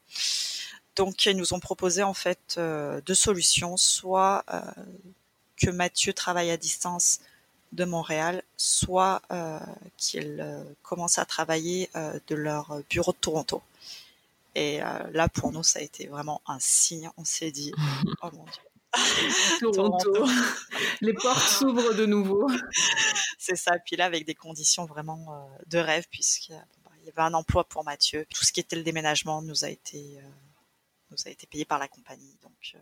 [0.97, 2.59] Donc, ils nous ont proposé en fait
[3.05, 3.77] deux solutions.
[3.77, 4.43] Soit
[5.55, 7.21] que Mathieu travaille à distance
[7.71, 9.21] de Montréal, soit
[9.95, 10.45] qu'il
[10.83, 11.89] commence à travailler
[12.27, 13.61] de leur bureau de Toronto.
[14.55, 17.09] Et euh, là, pour nous, ça a été vraiment un signe.
[17.17, 17.71] On s'est dit,
[18.21, 18.61] oh mon Dieu.
[19.73, 20.27] Toronto.
[20.99, 22.49] Les portes s'ouvrent de nouveau.
[23.37, 23.79] C'est ça.
[23.85, 27.63] Puis là, avec des conditions vraiment euh, de rêve, puisqu'il bah, y avait un emploi
[27.63, 28.25] pour Mathieu.
[28.33, 30.27] Tout ce qui était le déménagement nous a été, euh,
[31.11, 32.35] nous a été payé par la compagnie.
[32.43, 32.75] Donc,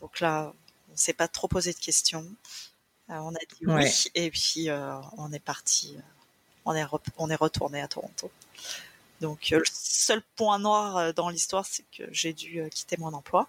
[0.00, 0.54] donc là,
[0.92, 2.24] on s'est pas trop posé de questions.
[3.08, 4.68] on a dit oui, et puis
[5.16, 5.96] on est parti.
[6.64, 8.30] on est, on est retourné à Toronto.
[9.20, 12.96] Donc euh, le seul point noir euh, dans l'histoire, c'est que j'ai dû euh, quitter
[12.98, 13.48] mon emploi.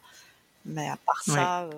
[0.66, 1.70] Mais à part ça,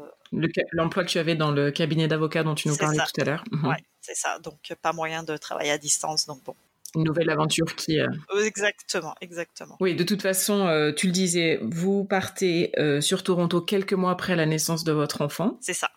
[0.71, 3.43] l'emploi que tu avais dans le cabinet d'avocat dont tu nous parlais tout à l'heure.
[3.51, 3.67] Mhm.
[3.67, 4.39] Ouais, c'est ça.
[4.39, 6.25] Donc pas moyen de travailler à distance.
[6.25, 6.55] Donc bon.
[6.95, 7.99] Une nouvelle aventure qui.
[8.43, 9.77] Exactement, exactement.
[9.79, 14.45] Oui, de toute façon, tu le disais, vous partez sur Toronto quelques mois après la
[14.47, 15.57] naissance de votre enfant.
[15.61, 15.91] C'est ça.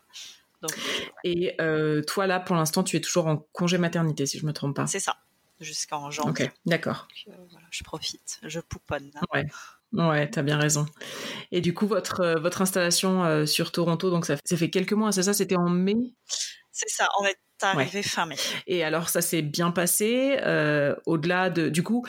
[1.25, 1.57] Et
[2.07, 4.87] toi là, pour l'instant, tu es toujours en congé maternité, si je me trompe pas.
[4.87, 5.17] C'est ça
[5.61, 6.47] jusqu'en janvier.
[6.47, 7.09] Ok, d'accord.
[7.29, 7.33] Euh,
[7.75, 9.11] je profite, je pouponne.
[9.33, 9.45] Ouais.
[9.93, 10.87] Ouais, t'as bien raison.
[11.53, 14.93] Et du coup, votre, euh, votre installation euh, sur Toronto, donc ça, ça, fait quelques
[14.93, 15.35] mois, c'est ça?
[15.35, 15.95] C'était en mai?
[16.73, 18.37] C'est ça, on est arrivé fin mai.
[18.67, 20.37] Et alors ça s'est bien passé.
[21.07, 22.05] Au-delà de, du coup,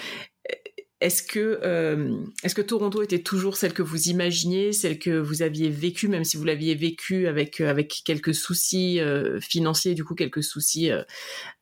[1.02, 5.42] est-ce que, euh, est-ce que Toronto était toujours celle que vous imaginiez, celle que vous
[5.42, 10.06] aviez vécue, même si vous l'aviez vécue avec, euh, avec quelques soucis euh, financiers, du
[10.06, 10.92] coup quelques soucis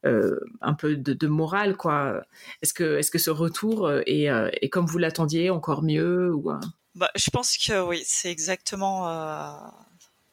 [0.04, 2.22] un peu de, morale, quoi?
[2.62, 6.32] Est-ce que, est-ce que ce retour est, est comme vous l'attendiez, encore mieux
[6.94, 9.08] bah, Je pense que oui, c'est exactement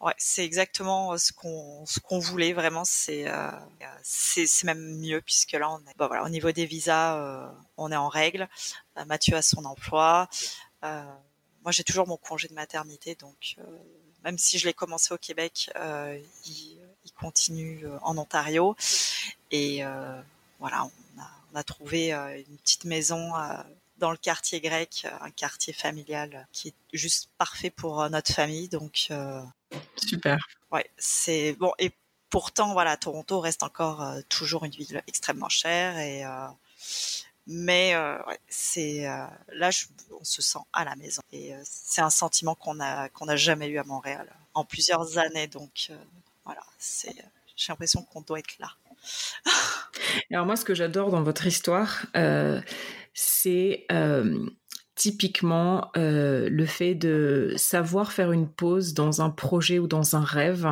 [0.01, 2.83] Ouais, c'est exactement ce qu'on ce qu'on voulait vraiment.
[2.83, 3.51] C'est euh,
[4.01, 7.47] c'est même mieux puisque là on est bah voilà au niveau des visas euh,
[7.77, 8.49] on est en règle.
[8.97, 10.27] Euh, Mathieu a son emploi.
[10.83, 11.03] Euh,
[11.63, 13.57] moi j'ai toujours mon congé de maternité donc
[14.23, 15.71] même si je l'ai commencé au Québec,
[16.45, 18.75] il, il, continue en Ontario
[19.51, 19.83] et
[20.59, 23.33] voilà on a, on a trouvé une petite maison
[23.97, 28.67] dans le quartier grec, un quartier familial qui est juste parfait pour notre famille.
[28.67, 29.09] Donc,
[29.95, 30.37] Super.
[30.71, 31.73] Ouais, c'est bon.
[31.79, 31.91] Et
[32.31, 36.47] pourtant, voilà, Toronto reste encore euh, toujours une ville extrêmement chère et euh,
[37.45, 39.03] mais euh, ouais, c'est
[39.53, 39.69] là
[40.19, 43.67] on se sent à la maison et c'est un sentiment qu'on a qu'on n'a jamais
[43.67, 45.91] eu à Montréal en plusieurs années donc
[46.45, 47.15] voilà c'est
[47.55, 48.71] j'ai l'impression qu'on doit être là.
[50.31, 52.05] Alors moi ce que j'adore dans votre histoire
[53.13, 53.87] c'est
[55.01, 60.23] typiquement euh, le fait de savoir faire une pause dans un projet ou dans un
[60.23, 60.67] rêve,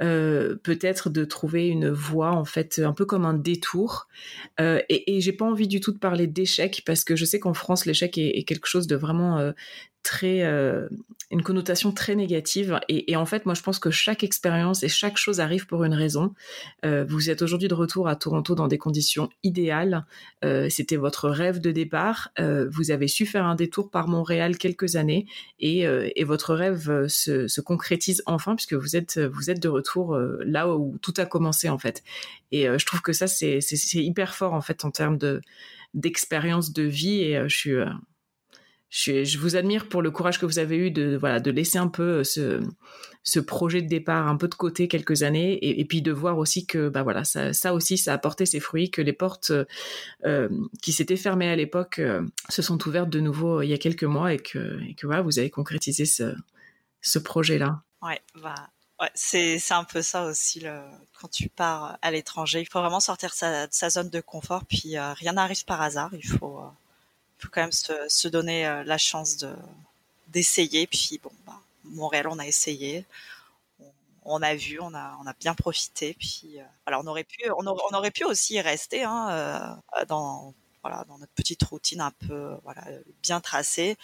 [0.00, 4.08] euh, peut-être de trouver une voie en fait un peu comme un détour.
[4.58, 7.40] Euh, et, et j'ai pas envie du tout de parler d'échec parce que je sais
[7.40, 9.52] qu'en France l'échec est, quelque chose de vraiment
[10.24, 10.88] euh,
[11.30, 12.80] une connotation très négative.
[12.88, 15.94] Et, en fait moi je pense que chaque expérience et chaque chose arrive pour une
[15.94, 16.34] raison.
[16.84, 20.06] Euh, vous êtes aujourd'hui de retour à Toronto dans des conditions idéales.
[20.44, 22.30] Euh, c'était votre rêve de départ.
[22.70, 25.26] Vous avez su faire un détour par Montréal quelques années
[25.58, 30.16] et, et votre rêve se, se, concrétise enfin puisque vous êtes vous êtes de retour
[30.44, 32.02] là où tout a commencé en fait.
[32.52, 33.60] Et je trouve que ça c'est
[33.94, 35.40] hyper fort en fait en termes de
[35.94, 37.76] d'expérience de vie et je suis
[38.90, 41.88] je, vous admire pour le courage que vous avez eu de voilà de laisser un
[41.88, 42.62] peu euh, ce,
[43.22, 46.66] ce projet de départ un peu de côté quelques années et, puis de voir aussi
[46.66, 49.52] que bah voilà ça, aussi ça a porté ses fruits que les portes
[50.24, 50.48] euh,
[50.82, 54.04] qui s'étaient fermées à l'époque euh, se sont ouvertes de nouveau il y a quelques
[54.04, 56.34] mois et que et que voilà vous avez concrétisé ce
[57.02, 57.82] ce projet là.
[58.02, 58.54] Ouais bah
[59.00, 60.64] Ouais, c'est un peu ça aussi
[61.20, 62.62] quand tu pars à l'étranger.
[62.62, 64.64] Il faut vraiment sortir de sa, sa zone de confort.
[64.64, 66.10] Puis rien n'arrive par hasard.
[66.14, 66.60] Il faut
[67.38, 69.50] faut quand même se, donner euh, la chance de
[70.28, 70.86] d'essayer.
[70.86, 73.04] Puis bon, bah, Montréal, on a essayé,
[74.24, 76.14] on, a vu, on a on a bien profité.
[76.18, 80.54] Puis alors euh, on aurait pu on, on aurait pu aussi rester hein, euh, dans
[80.82, 82.82] voilà dans notre petite routine un peu voilà
[83.22, 83.96] bien tracée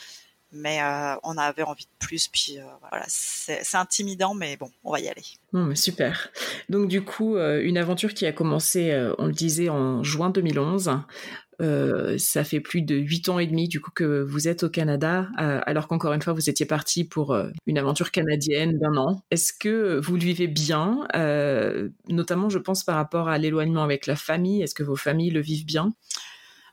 [0.56, 0.78] mais
[1.24, 2.28] on avait envie de plus.
[2.28, 2.58] Puis
[2.88, 5.24] voilà, c'est intimidant, mais bon, on va y aller.
[5.52, 6.30] mais super.
[6.68, 10.92] Donc du coup, une aventure qui a commencé, on le disait, en juin 2011.
[11.60, 15.28] Ça fait plus de huit ans et demi du coup que vous êtes au Canada,
[15.36, 17.36] alors qu'encore une fois vous étiez parti pour
[17.66, 19.22] une aventure canadienne d'un an.
[19.30, 21.06] Est-ce que vous le vivez bien,
[22.08, 24.62] notamment je pense par rapport à l'éloignement avec la famille?
[24.62, 25.92] Est-ce que vos familles le vivent bien?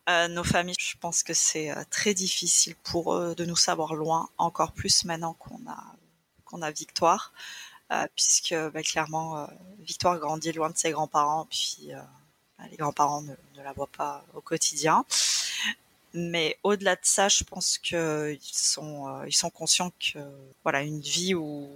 [0.09, 3.93] Euh, nos familles, je pense que c'est euh, très difficile pour eux de nous savoir
[3.93, 5.95] loin, encore plus maintenant qu'on a
[6.43, 7.31] qu'on a Victoire,
[7.93, 9.47] euh, puisque bah, clairement
[9.79, 11.91] Victoire grandit loin de ses grands-parents, puis
[12.69, 13.33] les grands-parents ne,
[13.63, 15.05] la voient pas au quotidien.
[16.13, 20.19] Mais au-delà de ça, je pense qu'ils sont ils sont conscients que
[20.63, 21.69] voilà une vie où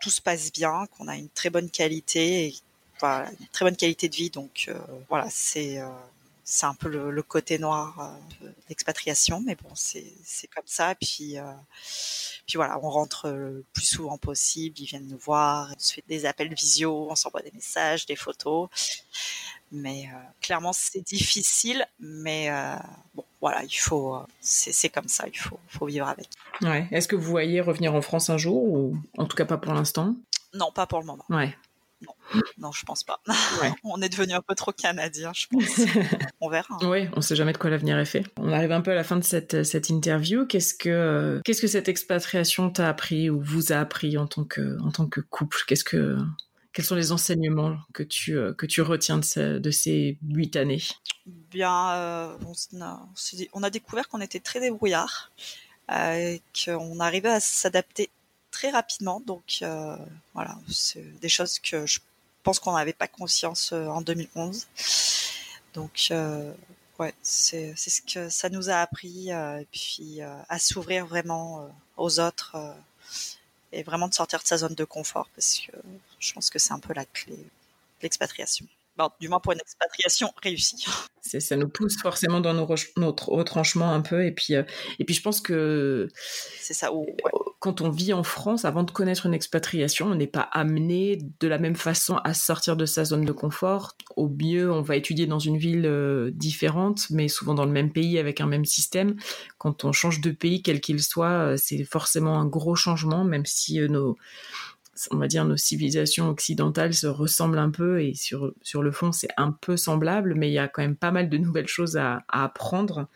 [0.00, 2.54] tout se passe bien, qu'on a une très bonne qualité, et,
[3.02, 4.30] une très bonne qualité de vie.
[4.30, 4.70] Donc
[5.10, 5.82] voilà, c'est
[6.48, 10.94] c'est un peu le, côté noir euh, d'expatriation, mais bon, c'est comme ça.
[10.94, 11.52] Puis, euh,
[12.46, 14.78] puis voilà, on rentre le plus souvent possible.
[14.78, 18.14] Ils viennent nous voir, on se fait des appels visio, on s'envoie des messages, des
[18.14, 18.68] photos.
[19.72, 22.50] Mais euh, clairement, c'est difficile, mais
[23.14, 26.28] bon, voilà, il faut, c'est comme ça, il faut, faut vivre avec.
[26.62, 26.86] Ouais.
[26.90, 29.74] Est-ce que vous voyez revenir en France un jour, ou en tout cas pas pour
[29.74, 30.14] l'instant?
[30.54, 31.24] Non, pas pour le moment.
[31.28, 31.54] Ouais.
[32.58, 33.20] Non, je pense pas.
[33.84, 35.80] on est devenu un peu trop canadien, je pense.
[36.40, 36.74] on verra.
[36.74, 36.88] Hein.
[36.88, 38.24] Oui, on sait jamais de quoi l'avenir est fait.
[38.38, 40.46] On arrive un peu à la fin de cette, cette interview.
[40.46, 44.80] Qu'est-ce que, qu'est-ce que cette expatriation t'a appris ou vous a appris en tant que,
[44.82, 45.58] en tant que couple?
[45.66, 46.18] Qu'est-ce que,
[46.76, 50.82] quels sont les enseignements que tu, euh, retiens de, ces huit années?
[51.54, 52.36] Euh,
[53.54, 55.30] on, a, découvert qu'on était très débrouillard,
[55.90, 58.10] euh, qu'on arrivait à s'adapter
[58.50, 59.22] très rapidement.
[59.26, 59.96] Donc euh,
[60.34, 62.00] voilà, c'est des choses que je
[62.42, 64.66] pense qu'on n'avait pas conscience en 2011.
[65.72, 66.12] Donc
[66.98, 72.54] ouais, c'est ce que ça nous a appris, et puis à s'ouvrir vraiment aux autres
[73.72, 75.72] et vraiment de sortir de sa zone de confort parce que
[76.26, 77.36] je pense que c'est un peu la clé
[78.02, 78.66] l'expatriation
[79.20, 80.84] du moins pour une expatriation réussie.
[81.40, 84.24] Ça nous pousse forcément dans nos notre retranchement un peu.
[84.24, 84.62] Et puis, euh,
[85.00, 86.08] et puis je pense que
[86.60, 86.94] c'est ça.
[86.94, 87.04] Où,
[87.58, 91.48] Quand on vit en France, avant de connaître une expatriation, on n'est pas amené de
[91.48, 93.96] la même façon à sortir de sa zone de confort.
[94.14, 97.90] Au mieux, on va étudier dans une ville euh, différente, mais souvent dans le même
[97.90, 99.16] pays avec un même système.
[99.58, 103.46] Quand on change de pays, quel qu'il soit, euh, c'est forcément un gros changement, même
[103.46, 104.16] si nos
[105.10, 109.12] on va dire, nos civilisations occidentales se ressemblent un peu et sur, sur le fond,
[109.12, 111.96] c'est un peu semblable, mais il y a quand même pas mal de nouvelles choses
[111.96, 113.08] à, apprendre.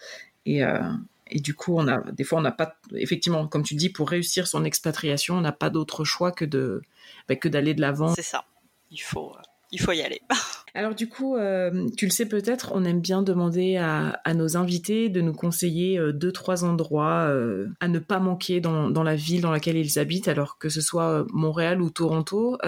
[0.47, 0.81] Et, euh,
[1.28, 4.11] et, du coup, on a, des fois, on n'a pas, effectivement, comme tu dis, pour
[4.11, 6.83] réussir son expatriation, on n'a pas d'autre choix que de,
[7.28, 8.14] bah, que d'aller de l'avant.
[8.14, 8.45] C'est ça.
[8.91, 9.43] Il faut, euh,
[9.73, 10.21] il faut y aller.
[10.75, 15.09] Alors du coup, euh, tu le sais peut-être, on aime bien demander à, nos invités
[15.09, 19.41] de nous conseiller euh, deux, trois endroits euh, à ne pas manquer dans, la ville
[19.41, 22.59] dans laquelle ils habitent, alors que ce soit Montréal ou Toronto.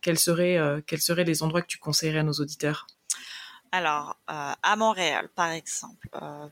[0.00, 2.86] quels, seraient, quels seraient les endroits que tu conseillerais à nos auditeurs?
[3.70, 6.08] Alors, à Montréal, par exemple,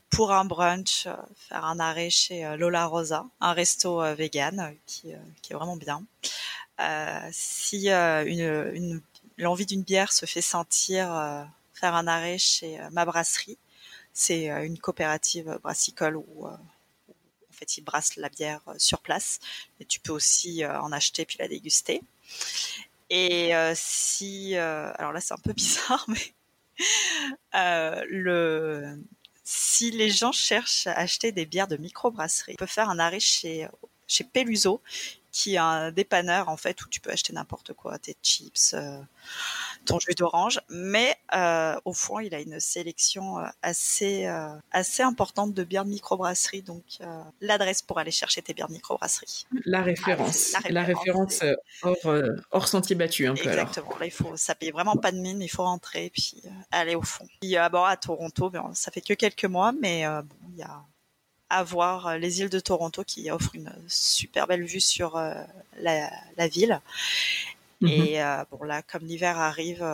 [0.09, 5.55] pour un brunch, faire un arrêt chez Lola Rosa, un resto vegan qui, qui, est
[5.55, 6.03] vraiment bien.
[7.31, 9.01] si une, une
[9.41, 13.57] l'envie d'une bière se fait sentir euh, faire un arrêt chez euh, ma brasserie.
[14.13, 16.57] C'est euh, une coopérative brassicole où, en
[17.51, 19.39] fait ils brassent la bière sur place,
[19.79, 22.01] et tu peux aussi en acheter puis la déguster.
[23.09, 26.33] Et si, alors là c'est un peu bizarre, mais
[27.53, 28.97] le,
[29.43, 33.19] si les gens cherchent à acheter des bières de microbrasserie, ils peuvent faire un arrêt
[33.19, 33.67] chez
[34.11, 34.81] chez Peluso,
[35.31, 38.99] qui est un dépanneur en fait où tu peux acheter n'importe quoi, tes chips, euh,
[39.85, 40.59] ton jus d'orange.
[40.69, 44.29] Mais euh, au fond, il a une sélection euh, assez
[44.71, 46.61] assez importante de bières de microbrasserie.
[46.61, 46.83] Donc
[47.39, 49.45] l'adresse pour aller chercher tes bières de microbrasserie.
[49.65, 50.53] La référence.
[50.69, 51.43] la référence,
[51.81, 51.95] hors,
[52.51, 53.97] hors sentier battu un peu Exactement.
[53.99, 55.41] Là, il faut, ça paye vraiment pas de mine.
[55.41, 57.25] Il faut rentrer puis aller au fond.
[57.41, 60.83] Puis bon, à Toronto, ça fait que quelques mois, mais bon, il y a
[61.51, 65.33] à voir euh, les îles de Toronto qui offrent une super belle vue sur euh,
[65.79, 66.79] la, ville.
[67.81, 67.89] Mhm.
[67.89, 69.85] Et euh, bon là, comme l'hiver arrive,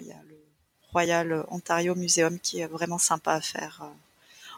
[0.00, 0.36] il y a le
[0.90, 3.84] Royal Ontario Museum qui est vraiment sympa à faire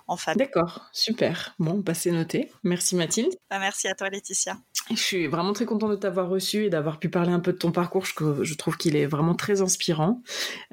[0.06, 0.46] en famille.
[0.46, 1.54] D'accord, super.
[1.58, 2.52] Bon, bah c'est noté.
[2.62, 3.34] Merci Mathilde.
[3.50, 4.56] Bah, merci à toi Laetitia.
[4.90, 7.58] Je suis vraiment très contente de t'avoir reçu et d'avoir pu parler un peu de
[7.58, 8.04] ton parcours.
[8.04, 10.22] Je, trouve qu'il est vraiment très inspirant.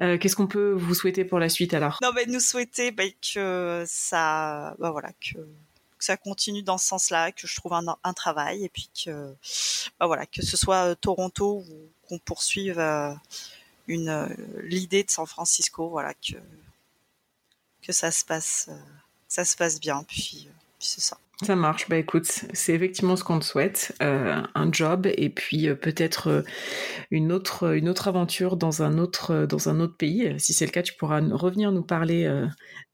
[0.00, 1.98] Euh, qu'est-ce qu'on peut vous souhaiter pour la suite alors?
[2.02, 3.04] Non, mais nous souhaiter bah,
[3.34, 5.38] que ça, bah, voilà, que,
[5.98, 9.34] ça continue dans ce sens-là, que je trouve un, travail et puis que,
[9.98, 13.14] bah, voilà, que ce soit euh, Toronto ou qu'on poursuive euh,
[13.88, 14.28] une
[14.62, 16.36] l'idée de San Francisco, voilà, que
[17.82, 18.68] que ça se passe,
[19.26, 20.04] ça se passe bien.
[20.04, 20.48] Puis,
[20.78, 21.18] puis c'est ça.
[21.42, 21.88] Ça marche.
[21.88, 26.28] Bah écoute, c'est effectivement ce qu'on te souhaite, euh, un job et puis euh, peut-être
[26.28, 26.42] euh,
[27.10, 30.34] une autre une autre aventure dans un autre dans un autre pays.
[30.38, 32.30] Si c'est le cas, tu pourras revenir nous parler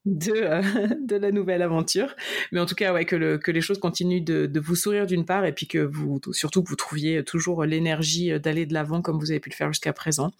[0.05, 0.33] de
[1.05, 2.15] de la nouvelle aventure.
[2.51, 5.05] Mais en tout cas, ouais, que le, que les choses continuent de, de vous sourire
[5.05, 9.03] d'une part et puis que vous surtout que vous trouviez toujours l'énergie d'aller de l'avant
[9.03, 10.31] comme vous avez pu le faire jusqu'à présent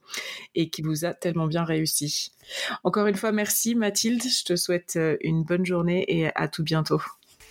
[0.56, 2.32] et qui vous a tellement bien réussi.
[2.84, 4.24] Encore une fois, merci Mathilde.
[4.24, 7.02] Je te souhaite une bonne journée et à tout bientôt.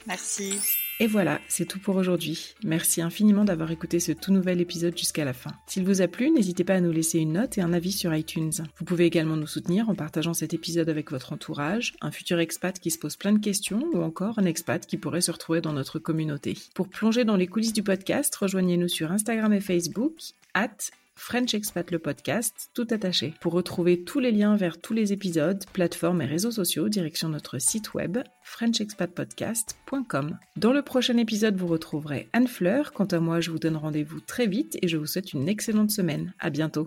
[0.06, 0.58] Merci.
[1.00, 2.54] Et voilà, c'est tout pour aujourd'hui.
[2.64, 5.52] Merci infiniment d'avoir écouté ce tout nouvel épisode jusqu'à la fin.
[5.66, 8.12] S'il vous a plu, n'hésitez pas à nous laisser une note et un avis sur
[8.12, 8.52] iTunes.
[8.78, 12.80] Vous pouvez également nous soutenir en partageant cet épisode avec votre entourage, un futur expat
[12.80, 15.72] qui se pose plein de questions ou encore un expat qui pourrait se retrouver dans
[15.72, 16.56] notre communauté.
[16.74, 20.14] Pour plonger dans les coulisses du podcast, rejoignez-nous sur Instagram et Facebook,
[20.54, 23.34] at French Expat le podcast, tout attaché.
[23.40, 27.58] Pour retrouver tous les liens vers tous les épisodes, plateformes et réseaux sociaux, direction notre
[27.58, 30.38] site web frenchexpatpodcast.com.
[30.56, 32.92] Dans le prochain épisode, vous retrouverez Anne Fleur.
[32.92, 35.90] Quant à moi, je vous donne rendez-vous très vite et je vous souhaite une excellente
[35.90, 36.32] semaine.
[36.38, 36.86] À bientôt.